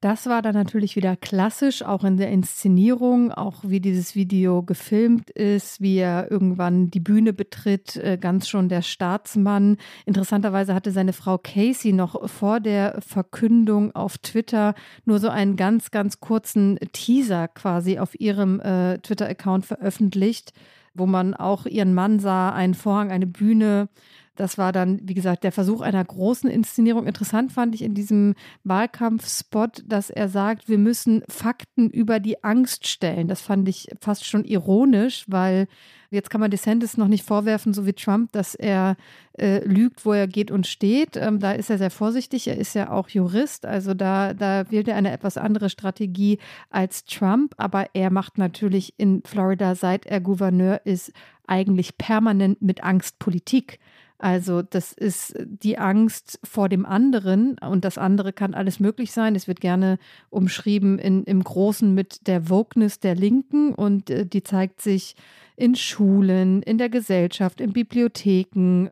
[0.03, 5.31] Das war dann natürlich wieder klassisch, auch in der Inszenierung, auch wie dieses Video gefilmt
[5.31, 9.77] ist, wie er irgendwann die Bühne betritt, äh, ganz schon der Staatsmann.
[10.05, 15.93] Interessanterweise hatte seine Frau Casey noch vor der Verkündung auf Twitter nur so einen ganz,
[15.93, 20.53] ganz kurzen Teaser quasi auf ihrem äh, Twitter-Account veröffentlicht,
[20.95, 23.89] wo man auch ihren Mann sah, einen Vorhang, eine Bühne
[24.37, 27.07] das war dann, wie gesagt, der Versuch einer großen Inszenierung.
[27.07, 32.87] Interessant fand ich in diesem Wahlkampfspot, dass er sagt, wir müssen Fakten über die Angst
[32.87, 33.29] stellen.
[33.29, 35.69] Das fand ich fast schon ironisch, weil
[36.11, 38.97] jetzt kann man DeSantis noch nicht vorwerfen, so wie Trump, dass er
[39.39, 41.17] äh, lügt, wo er geht und steht.
[41.17, 42.49] Ähm, da ist er sehr vorsichtig.
[42.49, 46.39] Er ist ja auch Jurist, also da, da wählt er eine etwas andere Strategie
[46.71, 47.55] als Trump.
[47.59, 51.13] Aber er macht natürlich in Florida, seit er Gouverneur ist,
[51.47, 53.79] eigentlich permanent mit Angst Politik.
[54.23, 59.35] Also das ist die Angst vor dem anderen und das andere kann alles möglich sein.
[59.35, 59.99] Es wird gerne
[60.31, 65.17] umschrieben in, im Großen mit der Wokeness der Linken und äh, die zeigt sich
[65.57, 68.91] in Schulen, in der Gesellschaft, in Bibliotheken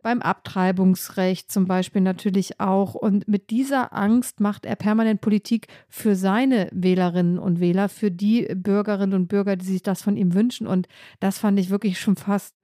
[0.00, 2.94] beim Abtreibungsrecht zum Beispiel natürlich auch.
[2.94, 8.42] Und mit dieser Angst macht er permanent Politik für seine Wählerinnen und Wähler, für die
[8.54, 10.68] Bürgerinnen und Bürger, die sich das von ihm wünschen.
[10.68, 10.86] Und
[11.18, 12.54] das fand ich wirklich schon fast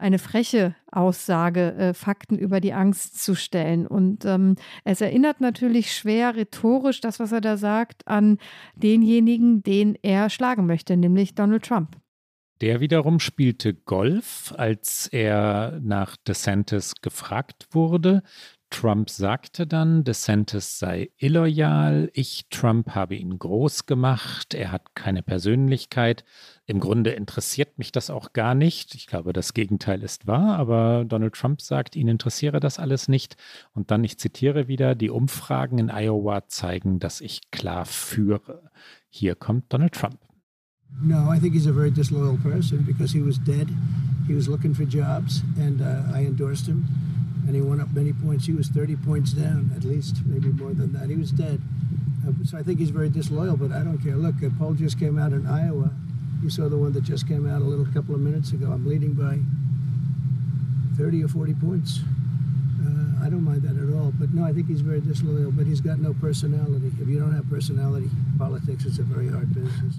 [0.00, 3.86] eine freche Aussage, äh, Fakten über die Angst zu stellen.
[3.86, 8.38] Und ähm, es erinnert natürlich schwer rhetorisch, das, was er da sagt, an
[8.74, 11.96] denjenigen, den er schlagen möchte, nämlich Donald Trump.
[12.60, 18.22] Der wiederum spielte Golf, als er nach DeSantis gefragt wurde.
[18.70, 25.22] Trump sagte dann, DeSantis sei illoyal, ich, Trump, habe ihn groß gemacht, er hat keine
[25.22, 26.24] Persönlichkeit.
[26.66, 28.94] Im Grunde interessiert mich das auch gar nicht.
[28.94, 33.36] Ich glaube, das Gegenteil ist wahr, aber Donald Trump sagt, ihn interessiere das alles nicht.
[33.72, 38.70] Und dann, ich zitiere wieder, die Umfragen in Iowa zeigen, dass ich klar führe.
[39.08, 40.18] Hier kommt Donald Trump.
[41.02, 43.68] No, I think he's a very disloyal person because he was dead.
[44.26, 46.84] He was looking for jobs and uh, I endorsed him.
[47.50, 48.46] And he went up many points.
[48.46, 51.10] He was 30 points down, at least, maybe more than that.
[51.10, 51.60] He was dead.
[52.24, 54.14] Uh, so I think he's very disloyal, but I don't care.
[54.14, 55.90] Look, a poll just came out in Iowa.
[56.44, 58.70] You saw the one that just came out a little couple of minutes ago.
[58.70, 59.40] I'm leading by
[60.96, 61.98] 30 or 40 points.
[62.78, 64.12] Uh, I don't mind that at all.
[64.16, 66.92] But no, I think he's very disloyal, but he's got no personality.
[67.00, 69.96] If you don't have personality, politics is a very hard business.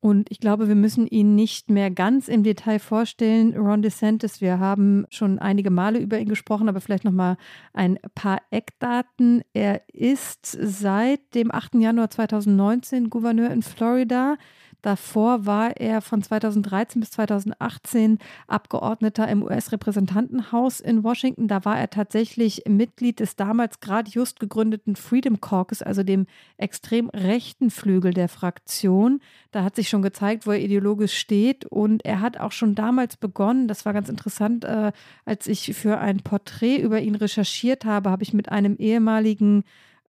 [0.00, 4.40] Und ich glaube, wir müssen ihn nicht mehr ganz im Detail vorstellen, Ron DeSantis.
[4.40, 7.36] Wir haben schon einige Male über ihn gesprochen, aber vielleicht noch mal
[7.72, 9.42] ein paar Eckdaten.
[9.54, 11.74] Er ist seit dem 8.
[11.74, 14.36] Januar 2019 Gouverneur in Florida.
[14.82, 21.48] Davor war er von 2013 bis 2018 Abgeordneter im US-Repräsentantenhaus in Washington.
[21.48, 26.26] Da war er tatsächlich Mitglied des damals gerade just gegründeten Freedom Caucus, also dem
[26.58, 29.20] extrem rechten Flügel der Fraktion.
[29.50, 31.64] Da hat sich schon gezeigt, wo er ideologisch steht.
[31.64, 34.92] Und er hat auch schon damals begonnen, das war ganz interessant, äh,
[35.24, 39.64] als ich für ein Porträt über ihn recherchiert habe, habe ich mit einem ehemaligen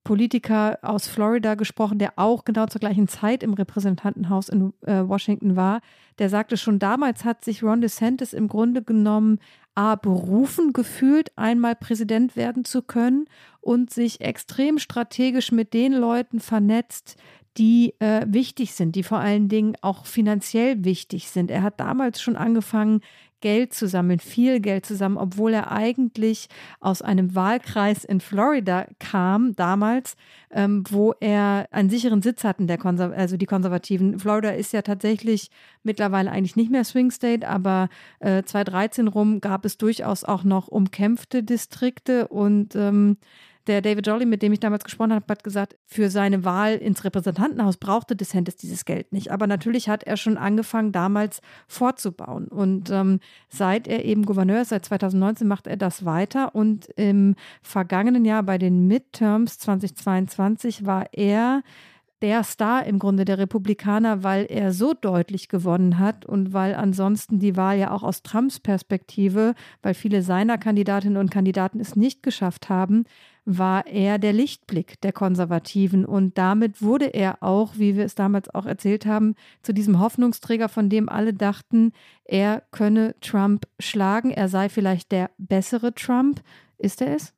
[0.06, 5.56] Politiker aus Florida gesprochen, der auch genau zur gleichen Zeit im Repräsentantenhaus in äh, Washington
[5.56, 5.80] war.
[6.20, 9.40] Der sagte, schon damals hat sich Ron DeSantis im Grunde genommen
[9.74, 13.26] A, berufen gefühlt, einmal Präsident werden zu können
[13.60, 17.16] und sich extrem strategisch mit den Leuten vernetzt,
[17.58, 21.50] die äh, wichtig sind, die vor allen Dingen auch finanziell wichtig sind.
[21.50, 23.00] Er hat damals schon angefangen,
[23.40, 26.48] Geld zu sammeln, viel Geld zusammen, obwohl er eigentlich
[26.80, 30.16] aus einem Wahlkreis in Florida kam, damals,
[30.50, 34.18] ähm, wo er einen sicheren Sitz hatten, der Konser also die Konservativen.
[34.18, 35.50] Florida ist ja tatsächlich
[35.82, 37.88] mittlerweile eigentlich nicht mehr Swing State, aber
[38.20, 43.18] äh, 2013 rum gab es durchaus auch noch umkämpfte Distrikte und ähm,
[43.66, 47.04] der David Jolly, mit dem ich damals gesprochen habe, hat gesagt, für seine Wahl ins
[47.04, 49.30] Repräsentantenhaus brauchte DeSantis dieses Geld nicht.
[49.32, 52.48] Aber natürlich hat er schon angefangen, damals vorzubauen.
[52.48, 56.54] Und ähm, seit er eben Gouverneur ist, seit 2019, macht er das weiter.
[56.54, 61.62] Und im vergangenen Jahr bei den Midterms 2022 war er
[62.22, 67.38] der Star im Grunde der Republikaner, weil er so deutlich gewonnen hat und weil ansonsten
[67.38, 72.22] die Wahl ja auch aus Trumps Perspektive, weil viele seiner Kandidatinnen und Kandidaten es nicht
[72.22, 73.04] geschafft haben,
[73.46, 76.04] war er der Lichtblick der Konservativen.
[76.04, 80.68] Und damit wurde er auch, wie wir es damals auch erzählt haben, zu diesem Hoffnungsträger,
[80.68, 81.92] von dem alle dachten,
[82.24, 84.30] er könne Trump schlagen.
[84.32, 86.42] Er sei vielleicht der bessere Trump.
[86.78, 87.35] Ist er es?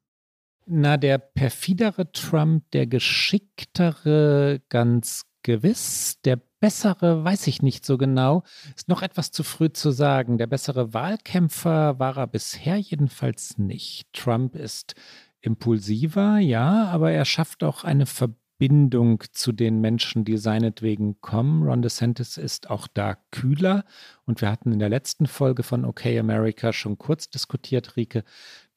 [0.70, 6.20] Na, der perfidere Trump, der geschicktere, ganz gewiss.
[6.26, 8.42] Der bessere, weiß ich nicht so genau.
[8.76, 10.36] Ist noch etwas zu früh zu sagen.
[10.36, 14.12] Der bessere Wahlkämpfer war er bisher jedenfalls nicht.
[14.12, 14.94] Trump ist
[15.40, 21.62] impulsiver, ja, aber er schafft auch eine Verbindung zu den Menschen, die seinetwegen kommen.
[21.62, 23.84] Ron DeSantis ist auch da kühler.
[24.26, 28.24] Und wir hatten in der letzten Folge von OK America schon kurz diskutiert, Rike,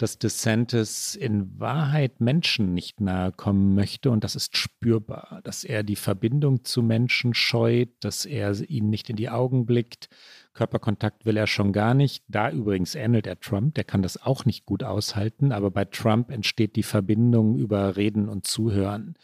[0.01, 4.09] dass DeSantis in Wahrheit Menschen nicht nahe kommen möchte.
[4.09, 9.09] Und das ist spürbar, dass er die Verbindung zu Menschen scheut, dass er ihnen nicht
[9.09, 10.09] in die Augen blickt
[10.53, 12.23] Körperkontakt will er schon gar nicht.
[12.27, 16.29] Da übrigens ähnelt er Trump, der kann das auch nicht gut aushalten, aber bei Trump
[16.29, 19.15] entsteht die Verbindung über Reden und Zuhören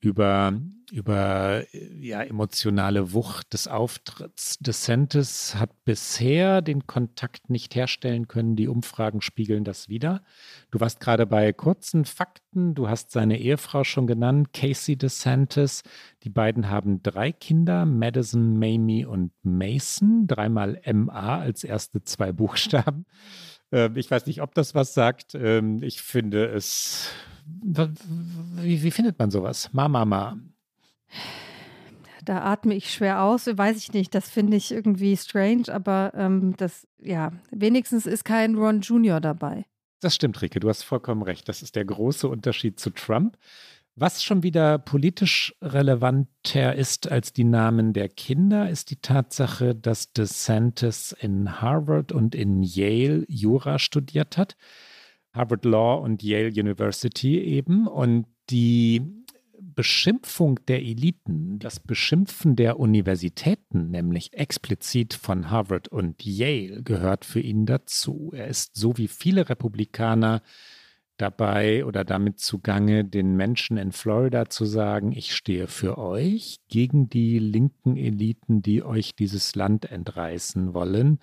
[0.00, 0.60] über,
[0.92, 4.58] über ja, emotionale Wucht des Auftritts.
[4.58, 8.56] DeSantis hat bisher den Kontakt nicht herstellen können.
[8.56, 10.22] Die Umfragen spiegeln das wieder.
[10.70, 12.74] Du warst gerade bei kurzen Fakten.
[12.74, 15.82] Du hast seine Ehefrau schon genannt, Casey DeSantis.
[16.22, 20.26] Die beiden haben drei Kinder, Madison, Mamie und Mason.
[20.26, 23.06] Dreimal MA als erste zwei Buchstaben.
[23.72, 25.34] Ähm, ich weiß nicht, ob das was sagt.
[25.34, 27.10] Ähm, ich finde es
[27.46, 29.70] wie, wie findet man sowas?
[29.72, 30.38] Mama, ma.
[32.24, 34.14] Da atme ich schwer aus, weiß ich nicht.
[34.14, 39.20] Das finde ich irgendwie strange, aber ähm, das, ja, wenigstens ist kein Ron Jr.
[39.20, 39.64] dabei.
[40.00, 41.48] Das stimmt, Rike, du hast vollkommen recht.
[41.48, 43.38] Das ist der große Unterschied zu Trump.
[43.94, 50.12] Was schon wieder politisch relevanter ist als die Namen der Kinder, ist die Tatsache, dass
[50.12, 54.56] DeSantis in Harvard und in Yale Jura studiert hat.
[55.36, 57.86] Harvard Law und Yale University eben.
[57.86, 59.02] Und die
[59.76, 67.40] Beschimpfung der Eliten, das Beschimpfen der Universitäten, nämlich explizit von Harvard und Yale, gehört für
[67.40, 68.32] ihn dazu.
[68.34, 70.40] Er ist so wie viele Republikaner
[71.18, 77.08] dabei oder damit zugange, den Menschen in Florida zu sagen, ich stehe für euch gegen
[77.08, 81.18] die linken Eliten, die euch dieses Land entreißen wollen.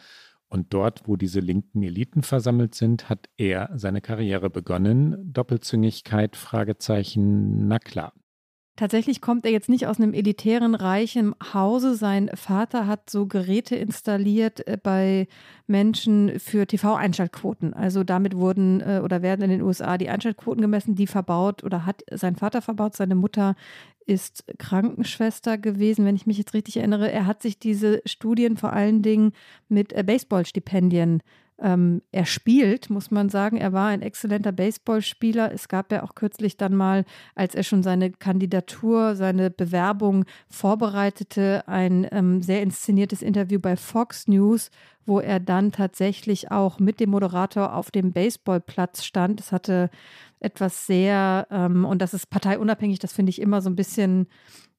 [0.54, 5.34] Und dort, wo diese linken Eliten versammelt sind, hat er seine Karriere begonnen.
[5.34, 8.14] Doppelzüngigkeit, Fragezeichen, na klar.
[8.76, 11.94] Tatsächlich kommt er jetzt nicht aus einem elitären, reichen Hause.
[11.94, 15.28] Sein Vater hat so Geräte installiert äh, bei
[15.68, 17.76] Menschen für TV-Einschaltquoten.
[17.76, 21.86] Also damit wurden äh, oder werden in den USA die Einschaltquoten gemessen, die verbaut oder
[21.86, 22.96] hat sein Vater verbaut.
[22.96, 23.56] Seine Mutter
[24.08, 27.12] ist Krankenschwester gewesen, wenn ich mich jetzt richtig erinnere.
[27.12, 29.34] Er hat sich diese Studien vor allen Dingen
[29.70, 31.22] mit äh, Baseballstipendien
[31.60, 33.58] ähm, er spielt, muss man sagen.
[33.58, 35.52] Er war ein exzellenter Baseballspieler.
[35.52, 41.64] Es gab ja auch kürzlich dann mal, als er schon seine Kandidatur, seine Bewerbung vorbereitete,
[41.68, 44.72] ein ähm, sehr inszeniertes Interview bei Fox News,
[45.06, 49.40] wo er dann tatsächlich auch mit dem Moderator auf dem Baseballplatz stand.
[49.40, 49.90] Es hatte
[50.40, 54.28] etwas sehr, ähm, und das ist parteiunabhängig, das finde ich immer so ein bisschen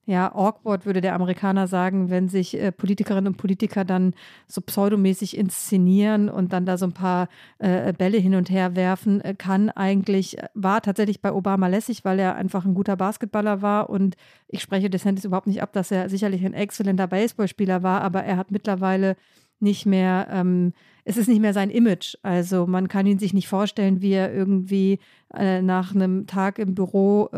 [0.07, 4.13] ja, awkward würde der Amerikaner sagen, wenn sich äh, Politikerinnen und Politiker dann
[4.47, 9.21] so pseudomäßig inszenieren und dann da so ein paar äh, Bälle hin und her werfen,
[9.21, 13.89] äh, kann eigentlich, war tatsächlich bei Obama lässig, weil er einfach ein guter Basketballer war
[13.89, 14.15] und
[14.47, 18.37] ich spreche DeSantis überhaupt nicht ab, dass er sicherlich ein exzellenter Baseballspieler war, aber er
[18.37, 19.15] hat mittlerweile
[19.59, 22.15] nicht mehr, ähm, es ist nicht mehr sein Image.
[22.21, 24.99] Also man kann ihn sich nicht vorstellen, wie er irgendwie
[25.33, 27.29] äh, nach einem Tag im Büro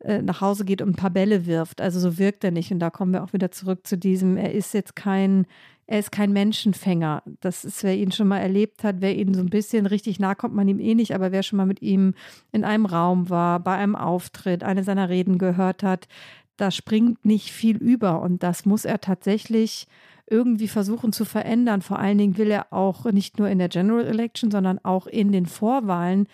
[0.00, 1.80] äh, nach Hause geht und ein paar Bälle wirft.
[1.80, 2.72] Also so wirkt er nicht.
[2.72, 5.46] Und da kommen wir auch wieder zurück zu diesem, er ist jetzt kein,
[5.86, 7.22] er ist kein Menschenfänger.
[7.40, 10.34] Das ist, wer ihn schon mal erlebt hat, wer ihn so ein bisschen richtig nah
[10.34, 12.14] kommt man ihm eh nicht, aber wer schon mal mit ihm
[12.50, 16.08] in einem Raum war, bei einem Auftritt, eine seiner Reden gehört hat,
[16.56, 18.22] da springt nicht viel über.
[18.22, 19.86] Und das muss er tatsächlich
[20.26, 21.82] irgendwie versuchen zu verändern.
[21.82, 25.32] Vor allen Dingen will er auch nicht nur in der General Election, sondern auch in
[25.32, 26.26] den Vorwahlen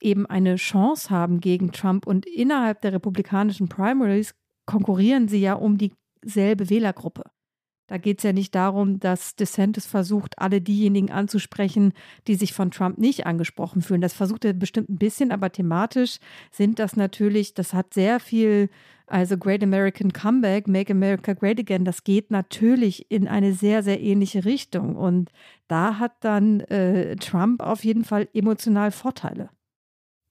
[0.00, 2.06] eben eine Chance haben gegen Trump.
[2.06, 4.34] Und innerhalb der republikanischen Primaries
[4.66, 7.24] konkurrieren sie ja um dieselbe Wählergruppe.
[7.90, 11.92] Da geht es ja nicht darum, dass DeSantis versucht, alle diejenigen anzusprechen,
[12.28, 14.00] die sich von Trump nicht angesprochen fühlen.
[14.00, 16.18] Das versucht er bestimmt ein bisschen, aber thematisch
[16.52, 18.70] sind das natürlich, das hat sehr viel,
[19.08, 24.00] also Great American Comeback, Make America Great Again, das geht natürlich in eine sehr, sehr
[24.00, 24.94] ähnliche Richtung.
[24.94, 25.32] Und
[25.66, 29.50] da hat dann äh, Trump auf jeden Fall emotional Vorteile.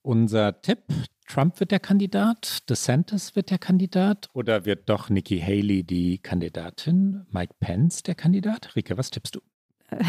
[0.10, 0.86] Unser Tipp,
[1.28, 7.28] Trump wird der Kandidat, DeSantis wird der Kandidat oder wird doch Nikki Haley die Kandidatin,
[7.30, 8.76] Mike Pence der Kandidat?
[8.76, 9.42] Rike, was tippst du?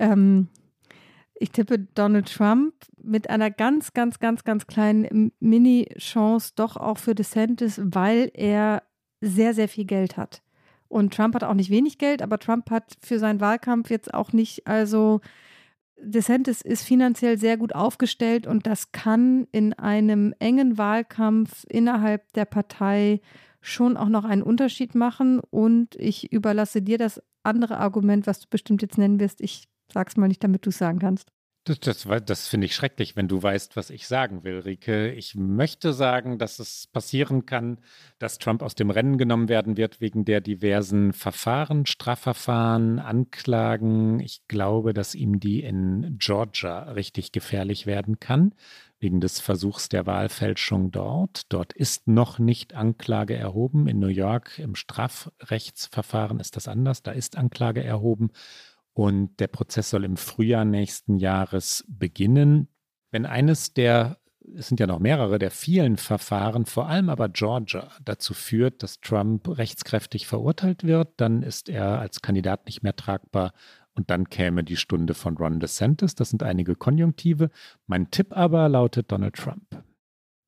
[0.00, 0.48] ähm,
[1.36, 7.14] ich tippe Donald Trump mit einer ganz, ganz, ganz, ganz kleinen Mini-Chance doch auch für
[7.14, 8.82] DeSantis, weil er
[9.20, 10.42] sehr, sehr viel Geld hat.
[10.88, 14.32] Und Trump hat auch nicht wenig Geld, aber Trump hat für seinen Wahlkampf jetzt auch
[14.32, 15.20] nicht, also
[16.02, 22.44] DeSantis ist finanziell sehr gut aufgestellt und das kann in einem engen Wahlkampf innerhalb der
[22.44, 23.20] Partei
[23.60, 25.40] schon auch noch einen Unterschied machen.
[25.40, 29.40] Und ich überlasse dir das andere Argument, was du bestimmt jetzt nennen wirst.
[29.40, 31.30] Ich sag's mal nicht, damit du es sagen kannst.
[31.64, 35.12] Das, das, das finde ich schrecklich, wenn du weißt, was ich sagen will, Rike.
[35.12, 37.78] Ich möchte sagen, dass es passieren kann,
[38.18, 44.18] dass Trump aus dem Rennen genommen werden wird wegen der diversen Verfahren, Strafverfahren, Anklagen.
[44.18, 48.54] Ich glaube, dass ihm die in Georgia richtig gefährlich werden kann,
[48.98, 51.42] wegen des Versuchs der Wahlfälschung dort.
[51.52, 53.86] Dort ist noch nicht Anklage erhoben.
[53.86, 57.04] In New York im Strafrechtsverfahren ist das anders.
[57.04, 58.32] Da ist Anklage erhoben
[58.94, 62.68] und der Prozess soll im Frühjahr nächsten Jahres beginnen.
[63.10, 64.18] Wenn eines der,
[64.54, 69.00] es sind ja noch mehrere der vielen Verfahren, vor allem aber Georgia, dazu führt, dass
[69.00, 73.52] Trump rechtskräftig verurteilt wird, dann ist er als Kandidat nicht mehr tragbar
[73.94, 76.14] und dann käme die Stunde von Ron DeSantis.
[76.14, 77.50] Das sind einige Konjunktive.
[77.86, 79.82] Mein Tipp aber lautet Donald Trump.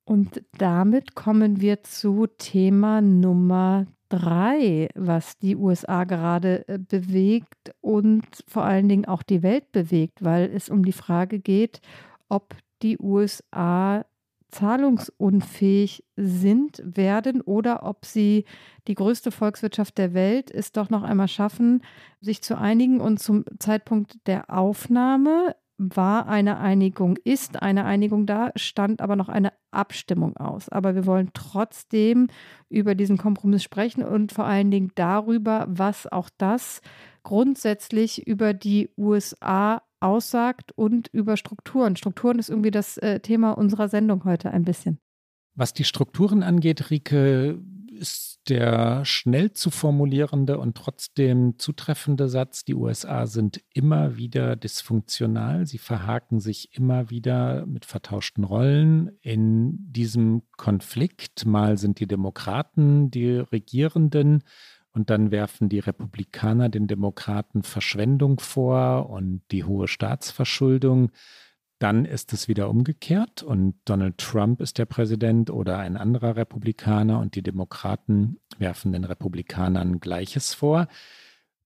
[0.04, 3.86] Und damit kommen wir zu Thema Nummer
[4.18, 10.22] 3, was die USA gerade äh, bewegt und vor allen Dingen auch die Welt bewegt,
[10.22, 11.80] weil es um die Frage geht,
[12.28, 14.04] ob die USA
[14.50, 18.44] zahlungsunfähig sind, werden oder ob sie
[18.86, 21.82] die größte Volkswirtschaft der Welt es doch noch einmal schaffen,
[22.20, 23.00] sich zu einigen.
[23.00, 29.28] Und zum Zeitpunkt der Aufnahme war eine Einigung, ist eine Einigung da, stand aber noch
[29.28, 30.68] eine Abstimmung aus.
[30.68, 32.28] Aber wir wollen trotzdem
[32.68, 36.80] über diesen Kompromiss sprechen und vor allen Dingen darüber, was auch das
[37.22, 41.96] grundsätzlich über die USA aussagt und über Strukturen.
[41.96, 44.98] Strukturen ist irgendwie das äh, Thema unserer Sendung heute ein bisschen.
[45.56, 47.58] Was die Strukturen angeht, Rike,
[47.94, 55.66] ist der schnell zu formulierende und trotzdem zutreffende Satz, die USA sind immer wieder dysfunktional,
[55.66, 61.46] sie verhaken sich immer wieder mit vertauschten Rollen in diesem Konflikt.
[61.46, 64.42] Mal sind die Demokraten die Regierenden
[64.92, 71.10] und dann werfen die Republikaner den Demokraten Verschwendung vor und die hohe Staatsverschuldung.
[71.78, 77.18] Dann ist es wieder umgekehrt und Donald Trump ist der Präsident oder ein anderer Republikaner
[77.20, 80.86] und die Demokraten werfen den Republikanern Gleiches vor.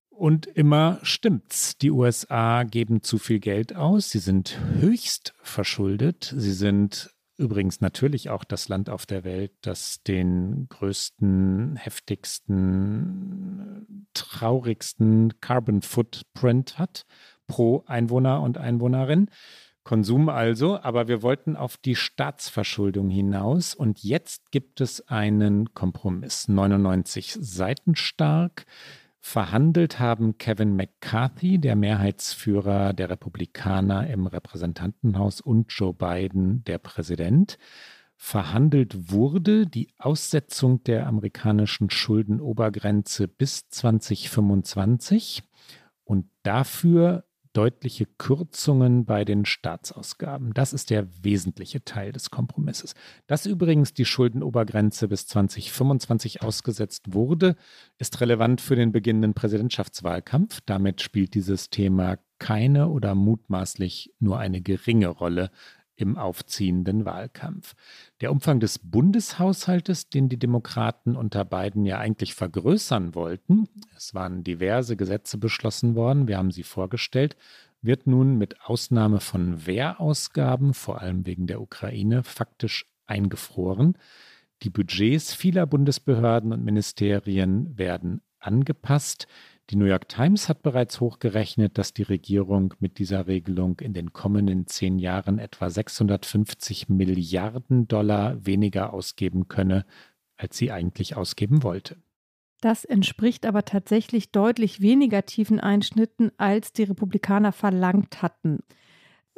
[0.09, 1.79] Und immer stimmt's.
[1.79, 4.11] Die USA geben zu viel Geld aus.
[4.11, 6.35] Sie sind höchst verschuldet.
[6.37, 12.89] Sie sind übrigens natürlich auch das Land auf der Welt, das den größten, heftigsten,
[14.13, 17.07] traurigsten Carbon Footprint hat
[17.47, 19.31] pro Einwohner und Einwohnerin.
[19.89, 26.47] Konsum also, aber wir wollten auf die Staatsverschuldung hinaus und jetzt gibt es einen Kompromiss.
[26.47, 28.67] 99 Seiten stark.
[29.19, 37.57] Verhandelt haben Kevin McCarthy, der Mehrheitsführer der Republikaner im Repräsentantenhaus, und Joe Biden, der Präsident.
[38.15, 45.45] Verhandelt wurde die Aussetzung der amerikanischen Schuldenobergrenze bis 2025
[46.05, 47.25] und dafür
[47.59, 50.55] deutliche Kürzungen bei den Staatsausgaben.
[50.55, 52.95] Das ist der wesentliche Teil des Kompromisses.
[53.27, 57.57] Dass übrigens die Schuldenobergrenze bis 2025 ausgesetzt wurde,
[57.99, 60.61] ist relevant für den beginnenden Präsidentschaftswahlkampf.
[60.67, 65.51] Damit spielt dieses Thema keine oder mutmaßlich nur eine geringe Rolle
[65.99, 67.75] im aufziehenden Wahlkampf.
[68.21, 74.45] Der Umfang des Bundeshaushaltes, den die Demokraten unter Biden ja eigentlich vergrößern wollten, es waren
[74.45, 77.37] diverse Gesetze beschlossen worden, wir haben sie vorgestellt,
[77.83, 83.99] wird nun mit Ausnahme von Wehrausgaben, vor allem wegen der Ukraine, faktisch eingefroren.
[84.63, 89.27] Die Budgets vieler Bundesbehörden und Ministerien werden angepasst.
[89.71, 94.15] Die New York Times hat bereits hochgerechnet, dass die Regierung mit dieser Regelung in den
[94.15, 99.85] kommenden zehn Jahren etwa 650 Milliarden Dollar weniger ausgeben könne,
[100.39, 101.99] als sie eigentlich ausgeben wollte.
[102.63, 108.61] Das entspricht aber tatsächlich deutlich weniger tiefen Einschnitten, als die Republikaner verlangt hatten.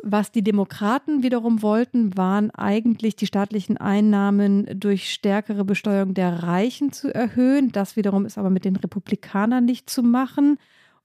[0.02, 6.92] Was die Demokraten wiederum wollten, waren eigentlich die staatlichen Einnahmen durch stärkere Besteuerung der Reichen
[6.92, 7.70] zu erhöhen.
[7.70, 10.58] Das wiederum ist aber mit den Republikanern nicht zu machen.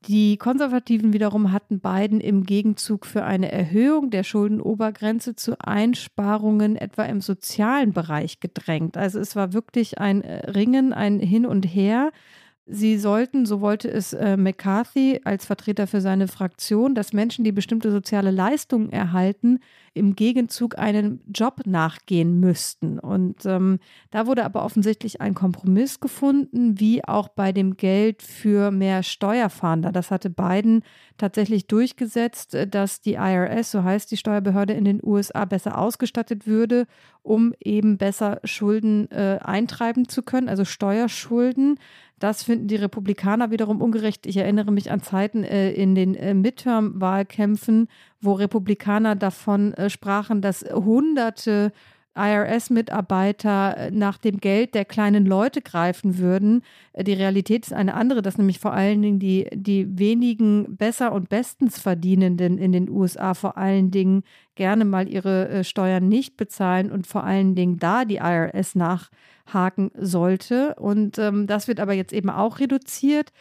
[0.08, 7.04] Die Konservativen wiederum hatten Biden im Gegenzug für eine Erhöhung der Schuldenobergrenze zu Einsparungen etwa
[7.04, 8.98] im sozialen Bereich gedrängt.
[8.98, 12.12] Also es war wirklich ein Ringen, ein Hin und Her.
[12.68, 17.52] Sie sollten, so wollte es äh, McCarthy als Vertreter für seine Fraktion, dass Menschen, die
[17.52, 19.60] bestimmte soziale Leistungen erhalten,
[19.96, 23.00] im Gegenzug einen Job nachgehen müssten.
[23.00, 23.80] Und ähm,
[24.12, 29.94] da wurde aber offensichtlich ein Kompromiss gefunden, wie auch bei dem Geld für mehr Steuerfahnder.
[29.94, 30.84] Das hatte Biden
[31.18, 36.46] tatsächlich durchgesetzt, äh, dass die IRS, so heißt die Steuerbehörde in den USA, besser ausgestattet
[36.46, 36.88] würde,
[37.24, 41.80] um eben besser Schulden äh, eintreiben zu können, also Steuerschulden.
[42.20, 44.26] Das finden die Republikaner wiederum ungerecht.
[44.26, 47.90] Ich erinnere mich an Zeiten äh, in den äh, Midterm-Wahlkämpfen,
[48.22, 51.72] wo Republikaner davon äh, sprachen, dass Hunderte
[52.16, 56.64] IRS-Mitarbeiter äh, nach dem Geld der kleinen Leute greifen würden.
[56.94, 61.12] Äh, die Realität ist eine andere, dass nämlich vor allen Dingen die, die wenigen besser
[61.12, 64.24] und bestens Verdienenden in den USA vor allen Dingen
[64.56, 69.10] gerne mal ihre Steuern nicht bezahlen und vor allen Dingen da die IRS nach
[69.54, 70.76] haken sollte.
[70.76, 73.32] Und ähm, das wird aber jetzt eben auch reduziert.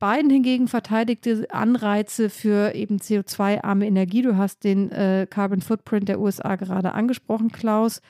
[0.00, 4.22] Biden hingegen verteidigte Anreize für eben CO2-arme Energie.
[4.22, 8.00] Du hast den äh, Carbon Footprint der USA gerade angesprochen, Klaus.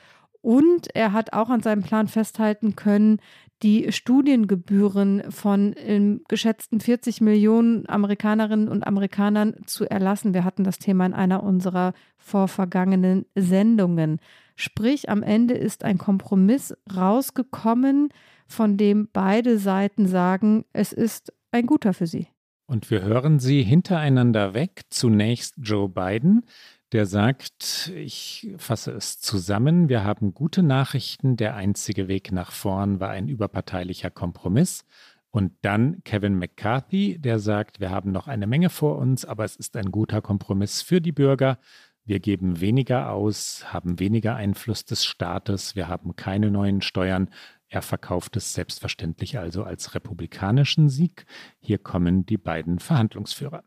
[0.41, 3.19] Und er hat auch an seinem Plan festhalten können,
[3.61, 10.33] die Studiengebühren von im geschätzten 40 Millionen Amerikanerinnen und Amerikanern zu erlassen.
[10.33, 14.19] Wir hatten das Thema in einer unserer vorvergangenen Sendungen.
[14.55, 18.09] Sprich, am Ende ist ein Kompromiss rausgekommen,
[18.47, 22.27] von dem beide Seiten sagen, es ist ein guter für sie.
[22.65, 24.83] Und wir hören sie hintereinander weg.
[24.89, 26.45] Zunächst Joe Biden,
[26.93, 32.99] der sagt, ich fasse es zusammen, wir haben gute Nachrichten, der einzige Weg nach vorn
[32.99, 34.85] war ein überparteilicher Kompromiss.
[35.31, 39.55] Und dann Kevin McCarthy, der sagt, wir haben noch eine Menge vor uns, aber es
[39.55, 41.57] ist ein guter Kompromiss für die Bürger.
[42.03, 47.29] Wir geben weniger aus, haben weniger Einfluss des Staates, wir haben keine neuen Steuern.
[47.73, 51.25] Er verkauft es selbstverständlich also als republikanischen Sieg.
[51.61, 53.63] Hier kommen die beiden Verhandlungsführer.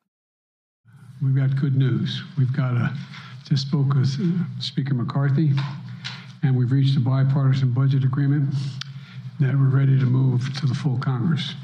[1.22, 2.22] We've got good news.
[2.36, 2.92] We've got a
[3.48, 5.52] just spoke with uh, Speaker McCarthy,
[6.42, 8.54] and we've reached a bipartisan budget agreement
[9.40, 11.54] that we're ready to move to the full Congress.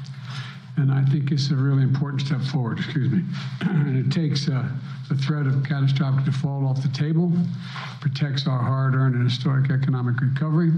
[0.77, 3.23] And I think it's a really important step forward, excuse me.
[3.61, 4.67] and it takes uh,
[5.09, 7.31] the threat of catastrophic default off the table,
[7.99, 10.71] protects our hard earned and historic economic recovery.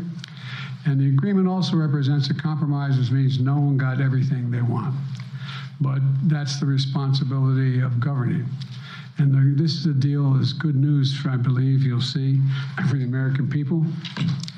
[0.86, 4.96] And the agreement also represents a compromise, which means no one got everything they want.
[5.80, 8.46] But that's the responsibility of governing.
[9.18, 12.40] And the, this is a deal is good news, for, I believe you'll see,
[12.90, 13.86] for the American people.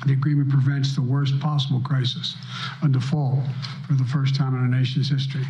[0.06, 2.34] The agreement prevents the worst possible crisis,
[2.82, 3.40] a default
[3.86, 5.44] for the first time in our nation's history.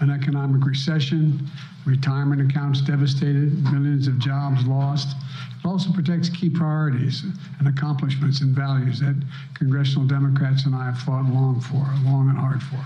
[0.00, 1.46] An economic recession,
[1.84, 5.16] retirement accounts devastated, millions of jobs lost.
[5.62, 7.22] It also protects key priorities
[7.58, 9.14] and accomplishments and values that
[9.54, 12.84] congressional Democrats and I have fought long for, long and hard for.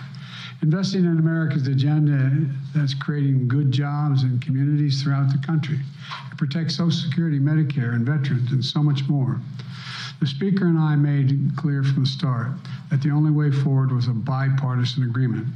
[0.63, 2.31] investing in America's agenda
[2.75, 5.79] that's creating good jobs and communities throughout the country.
[6.33, 9.41] It protects Social Security, Medicare, and veterans, and so much more.
[10.21, 12.53] The Speaker and I made clear from the start
[12.91, 15.47] that the only way forward was a bipartisan agreement.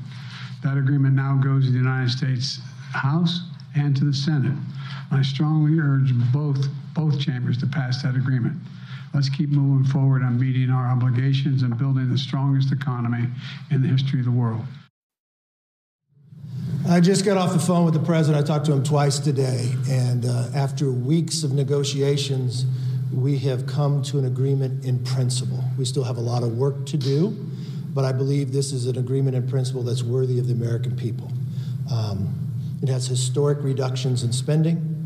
[0.63, 2.61] That agreement now goes to the United States
[2.93, 4.57] House and to the Senate.
[5.11, 8.57] I strongly urge both both chambers to pass that agreement.
[9.15, 13.29] Let's keep moving forward on meeting our obligations and building the strongest economy
[13.71, 14.63] in the history of the world.
[16.89, 18.43] I just got off the phone with the president.
[18.43, 19.75] I talked to him twice today.
[19.89, 22.67] And uh, after weeks of negotiations,
[23.13, 25.63] we have come to an agreement in principle.
[25.79, 27.37] We still have a lot of work to do,
[27.95, 31.31] but I believe this is an agreement in principle that's worthy of the American people.
[31.91, 32.35] Um,
[32.83, 34.98] it has historic reductions in spending,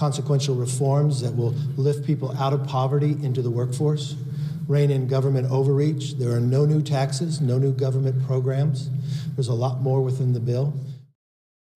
[0.00, 4.16] consequential reforms that will lift people out of poverty into the workforce,
[4.66, 6.16] rein in government overreach.
[6.18, 8.88] There are no new taxes, no new government programs.
[9.34, 10.72] There's a lot more within the bill.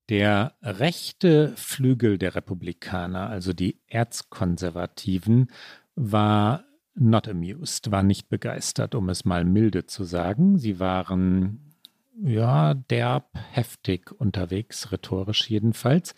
[0.08, 5.50] Der rechte Flügel der Republikaner, also die Erzkonservativen,
[5.96, 6.64] war
[6.94, 10.58] not amused, war nicht begeistert, um es mal milde zu sagen.
[10.58, 11.74] Sie waren
[12.22, 16.14] ja derb heftig unterwegs, rhetorisch jedenfalls.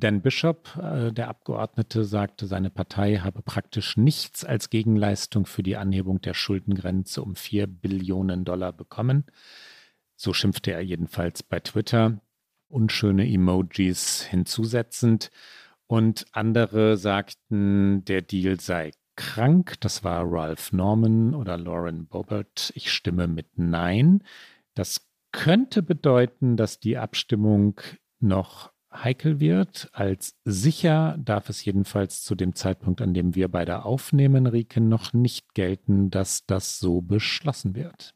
[0.00, 5.76] Dan Bishop, äh, der Abgeordnete, sagte, seine Partei habe praktisch nichts als Gegenleistung für die
[5.76, 9.26] Anhebung der Schuldengrenze um 4 Billionen Dollar bekommen.
[10.16, 12.20] So schimpfte er jedenfalls bei Twitter
[12.68, 15.30] unschöne Emojis hinzusetzend.
[15.86, 19.74] Und andere sagten, der Deal sei krank.
[19.80, 22.72] Das war Ralph Norman oder Lauren Boebert.
[22.74, 24.22] Ich stimme mit Nein.
[24.74, 27.80] Das könnte bedeuten, dass die Abstimmung
[28.20, 29.88] noch heikel wird.
[29.92, 35.12] Als sicher darf es jedenfalls zu dem Zeitpunkt, an dem wir beide aufnehmen, Rike, noch
[35.12, 38.14] nicht gelten, dass das so beschlossen wird.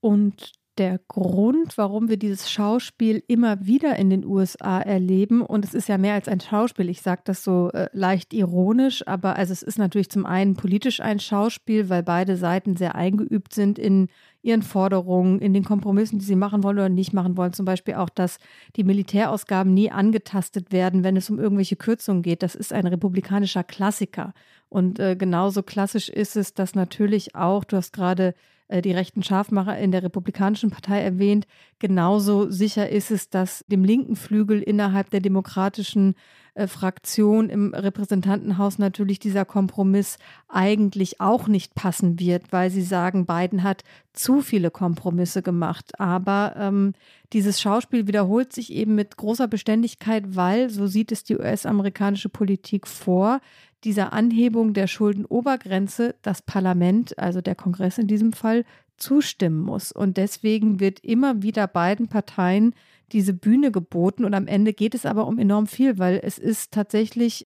[0.00, 5.42] Und der Grund, warum wir dieses Schauspiel immer wieder in den USA erleben.
[5.42, 6.88] Und es ist ja mehr als ein Schauspiel.
[6.88, 11.00] Ich sage das so äh, leicht ironisch, aber also es ist natürlich zum einen politisch
[11.00, 14.08] ein Schauspiel, weil beide Seiten sehr eingeübt sind in
[14.42, 17.52] ihren Forderungen, in den Kompromissen, die sie machen wollen oder nicht machen wollen.
[17.52, 18.38] Zum Beispiel auch, dass
[18.76, 22.42] die Militärausgaben nie angetastet werden, wenn es um irgendwelche Kürzungen geht.
[22.42, 24.32] Das ist ein republikanischer Klassiker.
[24.68, 28.34] Und äh, genauso klassisch ist es, dass natürlich auch, du hast gerade
[28.68, 31.46] die rechten Scharfmacher in der Republikanischen Partei erwähnt.
[31.78, 36.14] Genauso sicher ist es, dass dem linken Flügel innerhalb der demokratischen
[36.58, 43.26] äh, Fraktion im Repräsentantenhaus natürlich dieser Kompromiss eigentlich auch nicht passen wird, weil sie sagen,
[43.26, 46.00] Biden hat zu viele Kompromisse gemacht.
[46.00, 46.94] Aber ähm,
[47.32, 52.88] dieses Schauspiel wiederholt sich eben mit großer Beständigkeit, weil, so sieht es die US-amerikanische Politik
[52.88, 53.40] vor,
[53.84, 58.64] dieser Anhebung der Schuldenobergrenze das Parlament, also der Kongress in diesem Fall,
[58.96, 59.92] zustimmen muss.
[59.92, 62.74] Und deswegen wird immer wieder beiden Parteien
[63.12, 64.24] diese Bühne geboten.
[64.24, 67.46] Und am Ende geht es aber um enorm viel, weil es ist tatsächlich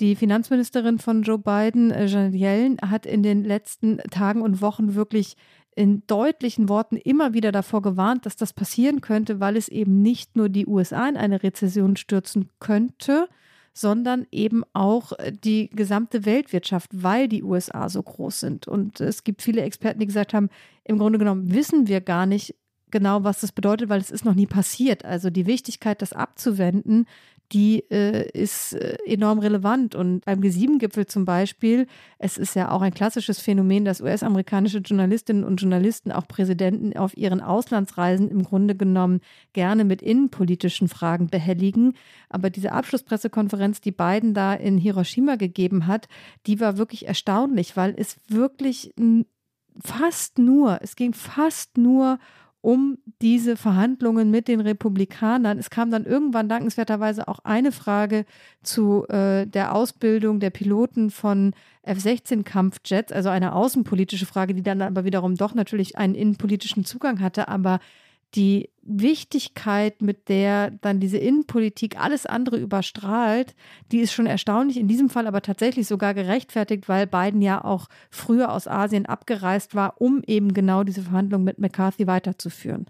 [0.00, 4.94] die Finanzministerin von Joe Biden, äh, Janet Yellen, hat in den letzten Tagen und Wochen
[4.94, 5.36] wirklich
[5.74, 10.36] in deutlichen Worten immer wieder davor gewarnt, dass das passieren könnte, weil es eben nicht
[10.36, 13.28] nur die USA in eine Rezession stürzen könnte,
[13.72, 18.68] sondern eben auch äh, die gesamte Weltwirtschaft, weil die USA so groß sind.
[18.68, 20.50] Und es gibt viele Experten, die gesagt haben,
[20.84, 22.54] im Grunde genommen wissen wir gar nicht
[22.90, 25.04] genau, was das bedeutet, weil es ist noch nie passiert.
[25.04, 27.06] Also die Wichtigkeit, das abzuwenden,
[27.52, 29.94] die äh, ist äh, enorm relevant.
[29.94, 31.86] Und beim G7-Gipfel zum Beispiel,
[32.18, 37.16] es ist ja auch ein klassisches Phänomen, dass US-amerikanische Journalistinnen und Journalisten, auch Präsidenten auf
[37.16, 39.20] ihren Auslandsreisen im Grunde genommen
[39.52, 41.94] gerne mit innenpolitischen Fragen behelligen.
[42.28, 46.08] Aber diese Abschlusspressekonferenz, die Biden da in Hiroshima gegeben hat,
[46.46, 48.94] die war wirklich erstaunlich, weil es wirklich
[49.80, 52.22] fast nur, es ging fast nur um
[52.62, 55.58] um diese Verhandlungen mit den Republikanern.
[55.58, 58.24] Es kam dann irgendwann dankenswerterweise auch eine Frage
[58.62, 65.04] zu äh, der Ausbildung der Piloten von F-16-Kampfjets, also eine außenpolitische Frage, die dann aber
[65.04, 67.48] wiederum doch natürlich einen innenpolitischen Zugang hatte.
[67.48, 67.80] Aber
[68.34, 73.54] die Wichtigkeit, mit der dann diese Innenpolitik alles andere überstrahlt,
[73.92, 74.78] die ist schon erstaunlich.
[74.78, 79.74] In diesem Fall aber tatsächlich sogar gerechtfertigt, weil Biden ja auch früher aus Asien abgereist
[79.74, 82.86] war, um eben genau diese Verhandlungen mit McCarthy weiterzuführen.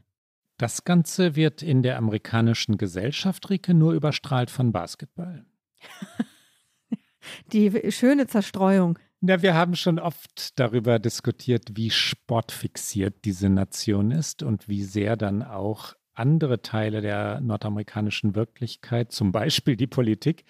[0.58, 5.44] Das Ganze wird in der amerikanischen Gesellschaft, Rike, nur überstrahlt von Basketball.
[7.52, 8.98] die schöne Zerstreuung.
[9.24, 15.16] Na, wir haben schon oft darüber diskutiert, wie sportfixiert diese Nation ist und wie sehr
[15.16, 20.44] dann auch andere Teile der nordamerikanischen Wirklichkeit, zum Beispiel die Politik,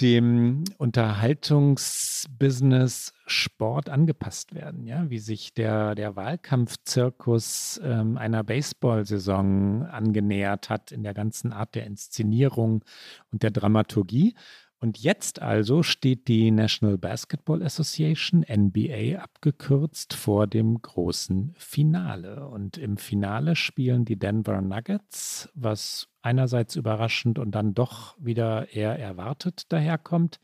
[0.00, 10.70] dem Unterhaltungsbusiness Sport angepasst werden, ja, wie sich der, der Wahlkampfzirkus ähm, einer Baseball-Saison angenähert
[10.70, 12.82] hat in der ganzen Art der Inszenierung
[13.30, 14.36] und der Dramaturgie.
[14.82, 22.48] Und jetzt also steht die National Basketball Association, NBA abgekürzt, vor dem großen Finale.
[22.48, 28.98] Und im Finale spielen die Denver Nuggets, was einerseits überraschend und dann doch wieder eher
[28.98, 30.40] erwartet daherkommt,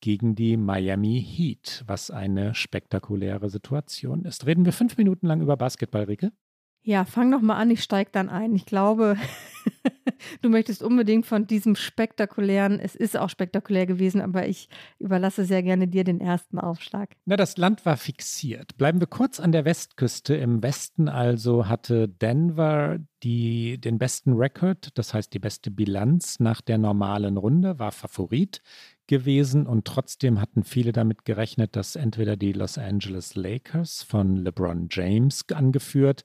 [0.00, 4.46] gegen die Miami Heat, was eine spektakuläre Situation ist.
[4.46, 6.30] Reden wir fünf Minuten lang über Basketball, Rike?
[6.86, 8.54] Ja, fang noch mal an, ich steige dann ein.
[8.54, 9.16] Ich glaube,
[10.42, 14.68] du möchtest unbedingt von diesem spektakulären, es ist auch spektakulär gewesen, aber ich
[14.98, 17.16] überlasse sehr gerne dir den ersten Aufschlag.
[17.24, 18.76] Na, das Land war fixiert.
[18.76, 20.34] Bleiben wir kurz an der Westküste.
[20.36, 26.60] Im Westen also hatte Denver die, den besten Rekord, das heißt die beste Bilanz nach
[26.60, 28.60] der normalen Runde, war Favorit
[29.06, 34.88] gewesen und trotzdem hatten viele damit gerechnet, dass entweder die Los Angeles Lakers von LeBron
[34.90, 36.24] James angeführt,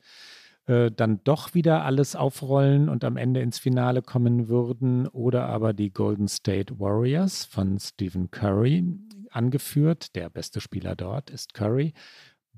[0.70, 5.74] äh, dann doch wieder alles aufrollen und am Ende ins Finale kommen würden oder aber
[5.74, 8.84] die Golden State Warriors von Stephen Curry
[9.32, 10.16] angeführt.
[10.16, 11.94] Der beste Spieler dort ist Curry.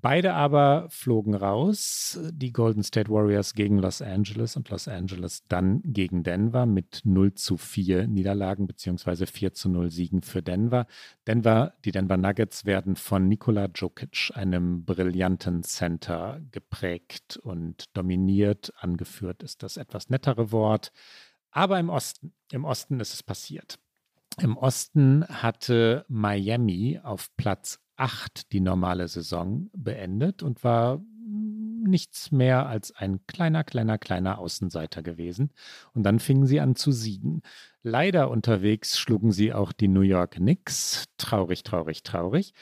[0.01, 5.81] Beide aber flogen raus, die Golden State Warriors gegen Los Angeles und Los Angeles dann
[5.83, 10.87] gegen Denver mit 0 zu 4 Niederlagen beziehungsweise 4 zu 0 Siegen für Denver.
[11.27, 18.73] Denver, die Denver Nuggets werden von Nikola Djokic, einem brillanten Center, geprägt und dominiert.
[18.77, 20.91] Angeführt ist das etwas nettere Wort.
[21.51, 23.77] Aber im Osten, im Osten ist es passiert.
[24.39, 31.01] Im Osten hatte Miami auf Platz 8 die normale Saison beendet und war
[31.83, 35.51] nichts mehr als ein kleiner, kleiner, kleiner Außenseiter gewesen.
[35.93, 37.41] Und dann fingen sie an zu siegen.
[37.83, 41.05] Leider unterwegs schlugen sie auch die New York Knicks.
[41.17, 42.53] Traurig, traurig, traurig.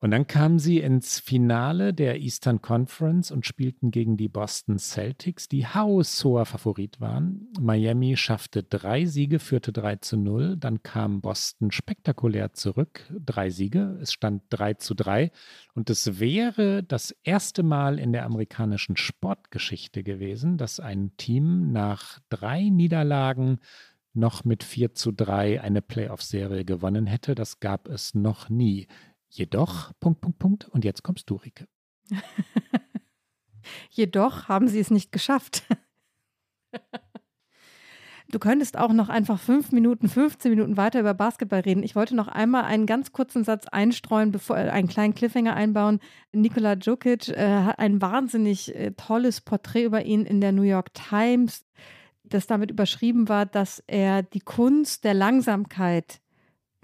[0.00, 5.48] Und dann kamen sie ins Finale der Eastern Conference und spielten gegen die Boston Celtics,
[5.48, 7.48] die haushoher Favorit waren.
[7.58, 10.58] Miami schaffte drei Siege, führte 3 zu 0.
[10.58, 13.98] Dann kam Boston spektakulär zurück, drei Siege.
[14.02, 15.30] Es stand 3 zu 3.
[15.72, 22.20] Und es wäre das erste Mal in der amerikanischen Sportgeschichte gewesen, dass ein Team nach
[22.28, 23.60] drei Niederlagen
[24.12, 27.34] noch mit 4 zu 3 eine Playoff-Serie gewonnen hätte.
[27.34, 28.88] Das gab es noch nie.
[29.28, 30.68] Jedoch, Punkt, Punkt, Punkt.
[30.68, 31.66] Und jetzt kommst du, Rike.
[33.90, 35.64] Jedoch haben sie es nicht geschafft.
[38.28, 41.84] Du könntest auch noch einfach fünf Minuten, 15 Minuten weiter über Basketball reden.
[41.84, 46.00] Ich wollte noch einmal einen ganz kurzen Satz einstreuen, bevor äh, einen kleinen Cliffhanger einbauen.
[46.32, 50.92] Nikola Djokic äh, hat ein wahnsinnig äh, tolles Porträt über ihn in der New York
[50.92, 51.64] Times,
[52.24, 56.20] das damit überschrieben war, dass er die Kunst der Langsamkeit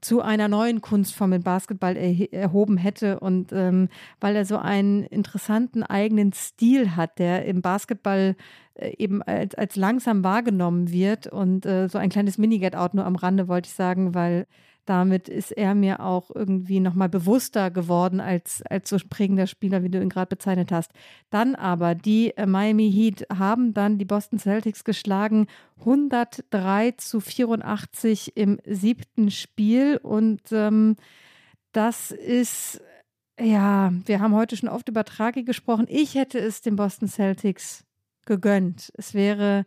[0.03, 3.89] zu einer neuen Kunstform im Basketball er, erhoben hätte und ähm,
[4.21, 8.37] weil er so einen interessanten eigenen Stil hat, der im Basketball
[8.75, 13.17] äh, eben als, als langsam wahrgenommen wird und äh, so ein kleines Mini-Get-Out nur am
[13.17, 14.47] Rande wollte ich sagen, weil
[14.85, 19.91] damit ist er mir auch irgendwie nochmal bewusster geworden als, als so prägender Spieler, wie
[19.91, 20.91] du ihn gerade bezeichnet hast.
[21.31, 25.47] Dann aber, die äh, Miami Heat haben dann die Boston Celtics geschlagen,
[25.81, 29.99] 103 zu 84 im siebten Spiel.
[30.03, 30.97] Und ähm,
[31.71, 32.81] das ist,
[33.39, 35.87] ja, wir haben heute schon oft über Tragik gesprochen.
[35.89, 37.85] Ich hätte es den Boston Celtics
[38.27, 38.93] gegönnt.
[38.97, 39.65] Es wäre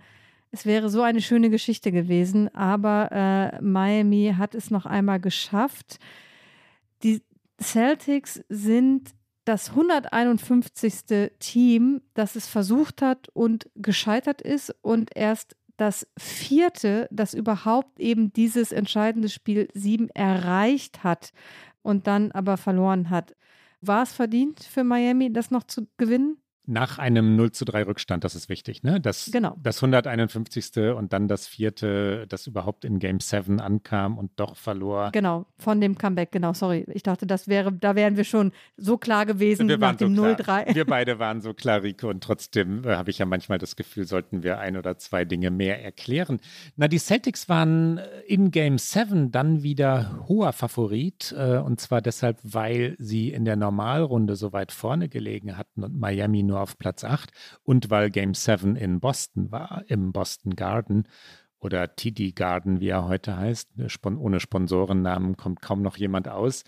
[0.55, 5.99] es wäre so eine schöne Geschichte gewesen, aber äh, Miami hat es noch einmal geschafft.
[7.03, 7.21] Die
[7.61, 11.31] Celtics sind das 151.
[11.39, 18.31] Team, das es versucht hat und gescheitert ist und erst das vierte, das überhaupt eben
[18.31, 21.33] dieses entscheidende Spiel 7 erreicht hat
[21.81, 23.35] und dann aber verloren hat.
[23.81, 26.37] War es verdient für Miami, das noch zu gewinnen?
[26.67, 28.99] Nach einem 0 zu 3 Rückstand, das ist wichtig, ne?
[28.99, 29.55] Das, genau.
[29.61, 30.95] das 151.
[30.95, 35.11] und dann das vierte, das überhaupt in Game 7 ankam und doch verlor.
[35.11, 36.85] Genau, von dem Comeback, genau, sorry.
[36.93, 40.23] Ich dachte, das wäre, da wären wir schon so klar gewesen wir nach dem so
[40.23, 40.73] 0-3.
[40.73, 44.05] Wir beide waren so klar, Rico, und trotzdem äh, habe ich ja manchmal das Gefühl,
[44.05, 46.39] sollten wir ein oder zwei Dinge mehr erklären.
[46.75, 52.01] Na, die Celtics waren äh, in Game 7 dann wieder hoher Favorit, äh, und zwar
[52.01, 56.61] deshalb, weil sie in der Normalrunde so weit vorne gelegen hatten und Miami nur nur
[56.61, 57.31] auf Platz 8
[57.63, 61.07] und weil Game 7 in Boston war, im Boston Garden
[61.59, 63.71] oder TD Garden, wie er heute heißt.
[64.05, 66.63] Ohne Sponsorennamen kommt kaum noch jemand aus.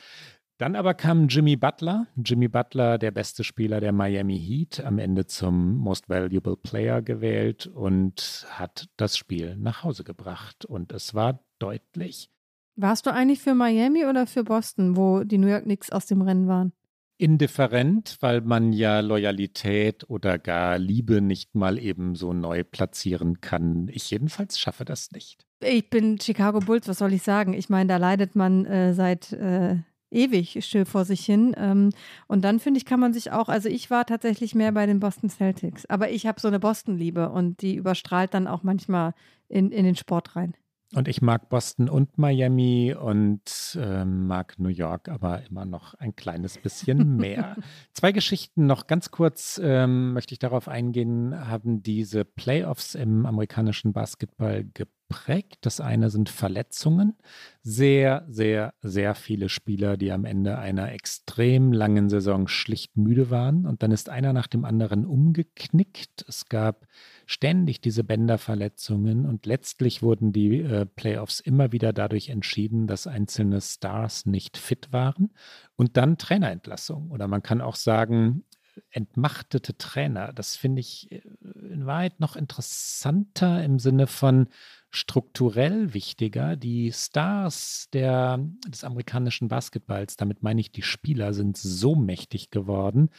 [0.58, 2.08] Dann aber kam Jimmy Butler.
[2.16, 7.68] Jimmy Butler, der beste Spieler der Miami Heat, am Ende zum Most Valuable Player gewählt
[7.68, 10.66] und hat das Spiel nach Hause gebracht.
[10.66, 12.32] Und es war deutlich.
[12.76, 16.22] Warst du eigentlich für Miami oder für Boston, wo die New York Knicks aus dem
[16.22, 16.74] Rennen waren?
[17.18, 23.90] Indifferent, weil man ja Loyalität oder gar Liebe nicht mal eben so neu platzieren kann.
[23.92, 25.46] Ich jedenfalls schaffe das nicht.
[25.64, 27.54] Ich bin Chicago Bulls, was soll ich sagen?
[27.54, 29.78] Ich meine, da leidet man äh, seit äh,
[30.12, 31.56] ewig still vor sich hin.
[31.58, 31.90] Ähm,
[32.28, 35.00] und dann finde ich, kann man sich auch, also ich war tatsächlich mehr bei den
[35.00, 39.14] Boston Celtics, aber ich habe so eine Boston-Liebe und die überstrahlt dann auch manchmal
[39.50, 40.56] in, in den Sport rein.
[40.96, 46.16] Und ich mag Boston und Miami und äh, mag New York aber immer noch ein
[46.16, 47.58] kleines bisschen mehr.
[47.92, 53.92] Zwei Geschichten noch ganz kurz ähm, möchte ich darauf eingehen, haben diese Playoffs im amerikanischen
[53.92, 55.58] Basketball geprägt.
[55.62, 57.18] Das eine sind Verletzungen.
[57.64, 63.66] Sehr, sehr, sehr viele Spieler, die am Ende einer extrem langen Saison schlicht müde waren.
[63.66, 66.24] Und dann ist einer nach dem anderen umgeknickt.
[66.30, 66.88] Es gab
[67.28, 73.60] ständig diese Bänderverletzungen und letztlich wurden die äh, Playoffs immer wieder dadurch entschieden, dass einzelne
[73.60, 75.32] Stars nicht fit waren
[75.76, 77.12] und dann Trainerentlassung.
[77.12, 78.46] Oder man kann auch sagen,
[78.92, 80.32] entmachtete Trainer.
[80.34, 81.22] Das finde ich äh,
[81.70, 84.48] in Wahrheit noch interessanter im Sinne von
[84.90, 86.56] strukturell wichtiger.
[86.56, 93.10] Die Stars der, des amerikanischen Basketballs, damit meine ich die Spieler, sind so mächtig geworden,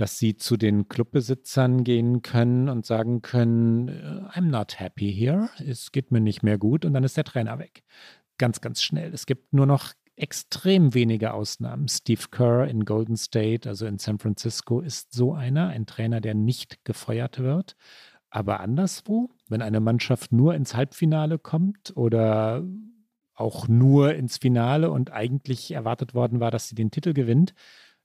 [0.00, 5.50] dass sie zu den Clubbesitzern gehen können und sagen können, äh, I'm not happy here,
[5.58, 7.82] es geht mir nicht mehr gut und dann ist der Trainer weg.
[8.38, 9.12] Ganz, ganz schnell.
[9.12, 11.88] Es gibt nur noch extrem wenige Ausnahmen.
[11.88, 16.34] Steve Kerr in Golden State, also in San Francisco, ist so einer, ein Trainer, der
[16.34, 17.76] nicht gefeuert wird.
[18.30, 22.64] Aber anderswo, wenn eine Mannschaft nur ins Halbfinale kommt oder
[23.34, 27.54] auch nur ins Finale und eigentlich erwartet worden war, dass sie den Titel gewinnt,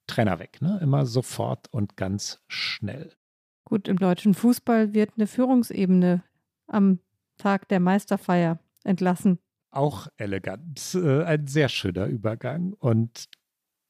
[0.07, 0.79] Trainer weg, ne?
[0.81, 3.11] Immer sofort und ganz schnell.
[3.63, 6.23] Gut, im deutschen Fußball wird eine Führungsebene
[6.67, 6.99] am
[7.37, 9.39] Tag der Meisterfeier entlassen.
[9.71, 10.95] Auch elegant.
[10.95, 12.73] Äh, ein sehr schöner Übergang.
[12.73, 13.27] Und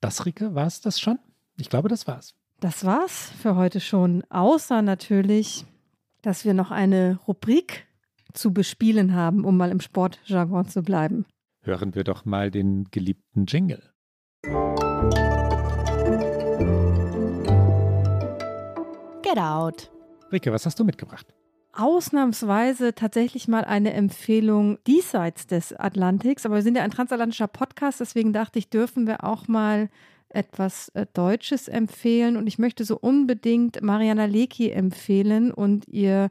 [0.01, 1.19] das, Rike, war es das schon?
[1.57, 2.33] Ich glaube, das war's.
[2.59, 4.23] Das war's für heute schon.
[4.29, 5.65] Außer natürlich,
[6.21, 7.85] dass wir noch eine Rubrik
[8.33, 11.25] zu bespielen haben, um mal im Sportjargon zu bleiben.
[11.61, 13.81] Hören wir doch mal den geliebten Jingle.
[19.37, 19.91] Out.
[20.31, 21.27] Rike, was hast du mitgebracht?
[21.73, 27.99] Ausnahmsweise tatsächlich mal eine Empfehlung diesseits des Atlantiks, aber wir sind ja ein transatlantischer Podcast,
[27.99, 29.89] deswegen dachte ich, dürfen wir auch mal
[30.29, 36.29] etwas äh, Deutsches empfehlen und ich möchte so unbedingt Mariana Lecki empfehlen und ihr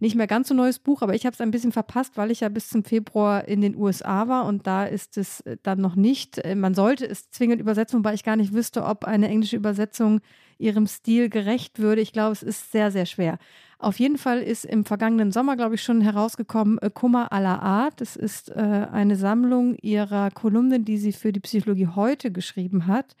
[0.00, 2.40] nicht mehr ganz so neues Buch, aber ich habe es ein bisschen verpasst, weil ich
[2.40, 5.96] ja bis zum Februar in den USA war und da ist es äh, dann noch
[5.96, 6.38] nicht.
[6.38, 10.20] Äh, man sollte es zwingend übersetzen, wobei ich gar nicht wüsste, ob eine englische Übersetzung
[10.58, 12.00] ihrem Stil gerecht würde.
[12.00, 13.38] Ich glaube, es ist sehr, sehr schwer.
[13.80, 18.00] Auf jeden Fall ist im vergangenen Sommer, glaube ich, schon herausgekommen äh, Kummer aller Art.
[18.00, 23.14] Das ist äh, eine Sammlung ihrer Kolumnen, die sie für die Psychologie heute geschrieben hat.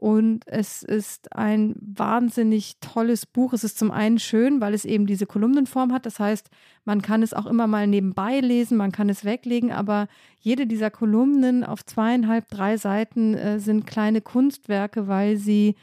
[0.00, 3.52] Und es ist ein wahnsinnig tolles Buch.
[3.52, 6.06] Es ist zum einen schön, weil es eben diese Kolumnenform hat.
[6.06, 6.50] Das heißt,
[6.84, 10.06] man kann es auch immer mal nebenbei lesen, man kann es weglegen, aber
[10.38, 15.74] jede dieser Kolumnen auf zweieinhalb, drei Seiten äh, sind kleine Kunstwerke, weil sie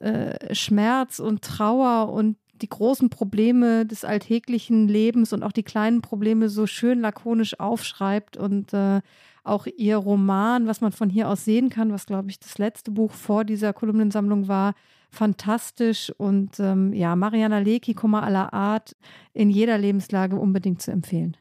[0.00, 6.02] äh, Schmerz und Trauer und die großen Probleme des alltäglichen Lebens und auch die kleinen
[6.02, 9.00] Probleme so schön lakonisch aufschreibt und äh,
[9.44, 12.90] auch ihr Roman, was man von hier aus sehen kann, was glaube ich das letzte
[12.90, 14.74] Buch vor dieser Kolumnensammlung war,
[15.10, 18.96] fantastisch und ähm, ja, Mariana Lecki, Kummer aller Art,
[19.32, 21.36] in jeder Lebenslage unbedingt zu empfehlen.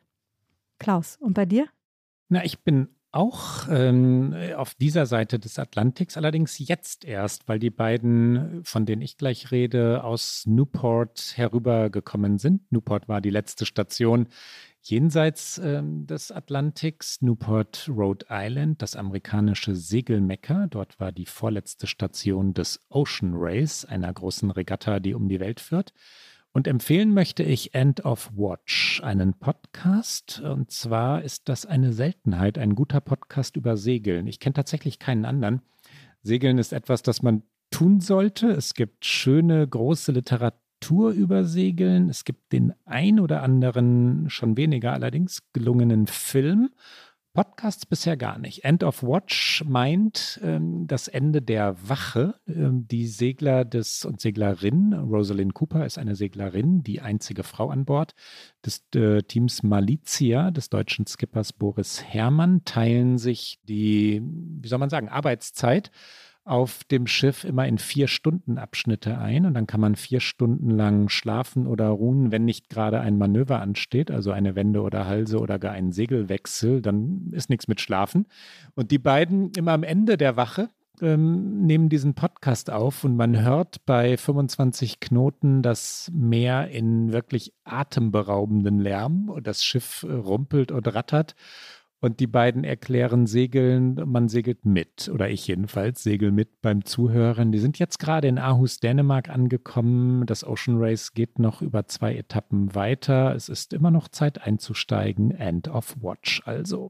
[0.79, 1.67] Klaus, und bei dir?
[2.29, 7.69] Na, ich bin auch ähm, auf dieser Seite des Atlantiks, allerdings jetzt erst, weil die
[7.69, 12.71] beiden, von denen ich gleich rede, aus Newport herübergekommen sind.
[12.71, 14.27] Newport war die letzte Station
[14.81, 20.67] jenseits ähm, des Atlantiks, Newport, Rhode Island, das amerikanische Segelmecker.
[20.69, 25.59] Dort war die vorletzte Station des Ocean Race, einer großen Regatta, die um die Welt
[25.59, 25.93] führt.
[26.53, 30.41] Und empfehlen möchte ich End of Watch, einen Podcast.
[30.41, 34.27] Und zwar ist das eine Seltenheit, ein guter Podcast über Segeln.
[34.27, 35.61] Ich kenne tatsächlich keinen anderen.
[36.23, 38.51] Segeln ist etwas, das man tun sollte.
[38.51, 40.59] Es gibt schöne, große Literatur
[40.89, 42.09] über Segeln.
[42.09, 46.69] Es gibt den ein oder anderen, schon weniger allerdings, gelungenen Film.
[47.33, 48.65] Podcasts bisher gar nicht.
[48.65, 52.35] End of Watch meint ähm, das Ende der Wache.
[52.45, 57.85] Ähm, die Segler des und Seglerin, Rosalind Cooper ist eine Seglerin, die einzige Frau an
[57.85, 58.15] Bord
[58.65, 64.89] des äh, Teams Malizia des deutschen Skippers Boris Herrmann, teilen sich die, wie soll man
[64.89, 65.89] sagen, Arbeitszeit
[66.43, 70.71] auf dem Schiff immer in vier Stunden Abschnitte ein und dann kann man vier Stunden
[70.71, 75.39] lang schlafen oder ruhen, wenn nicht gerade ein Manöver ansteht, also eine Wende oder Halse
[75.39, 78.25] oder gar ein Segelwechsel, dann ist nichts mit Schlafen.
[78.75, 80.69] Und die beiden immer am Ende der Wache
[81.01, 87.53] ähm, nehmen diesen Podcast auf und man hört bei 25 Knoten das Meer in wirklich
[87.63, 91.35] atemberaubenden Lärm und das Schiff äh, rumpelt und rattert.
[92.03, 97.51] Und die beiden erklären Segeln, man segelt mit, oder ich jedenfalls segel mit beim Zuhören.
[97.51, 100.25] Die sind jetzt gerade in Aarhus, Dänemark angekommen.
[100.25, 103.35] Das Ocean Race geht noch über zwei Etappen weiter.
[103.35, 105.29] Es ist immer noch Zeit einzusteigen.
[105.29, 106.89] End of Watch also.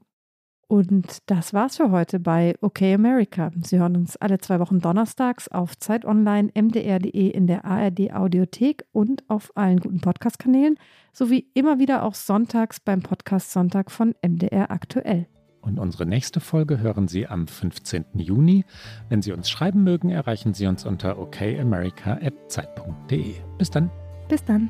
[0.72, 3.52] Und das war's für heute bei OK America.
[3.62, 8.86] Sie hören uns alle zwei Wochen donnerstags auf Zeit Online, mdr.de in der ARD Audiothek
[8.94, 10.78] und auf allen guten Podcast-Kanälen
[11.12, 15.28] sowie immer wieder auch sonntags beim Podcast Sonntag von MDR aktuell.
[15.60, 18.06] Und unsere nächste Folge hören Sie am 15.
[18.14, 18.64] Juni.
[19.10, 23.36] Wenn Sie uns schreiben mögen, erreichen Sie uns unter okamerica.zeit.de.
[23.58, 23.92] Bis dann.
[24.30, 24.70] Bis dann.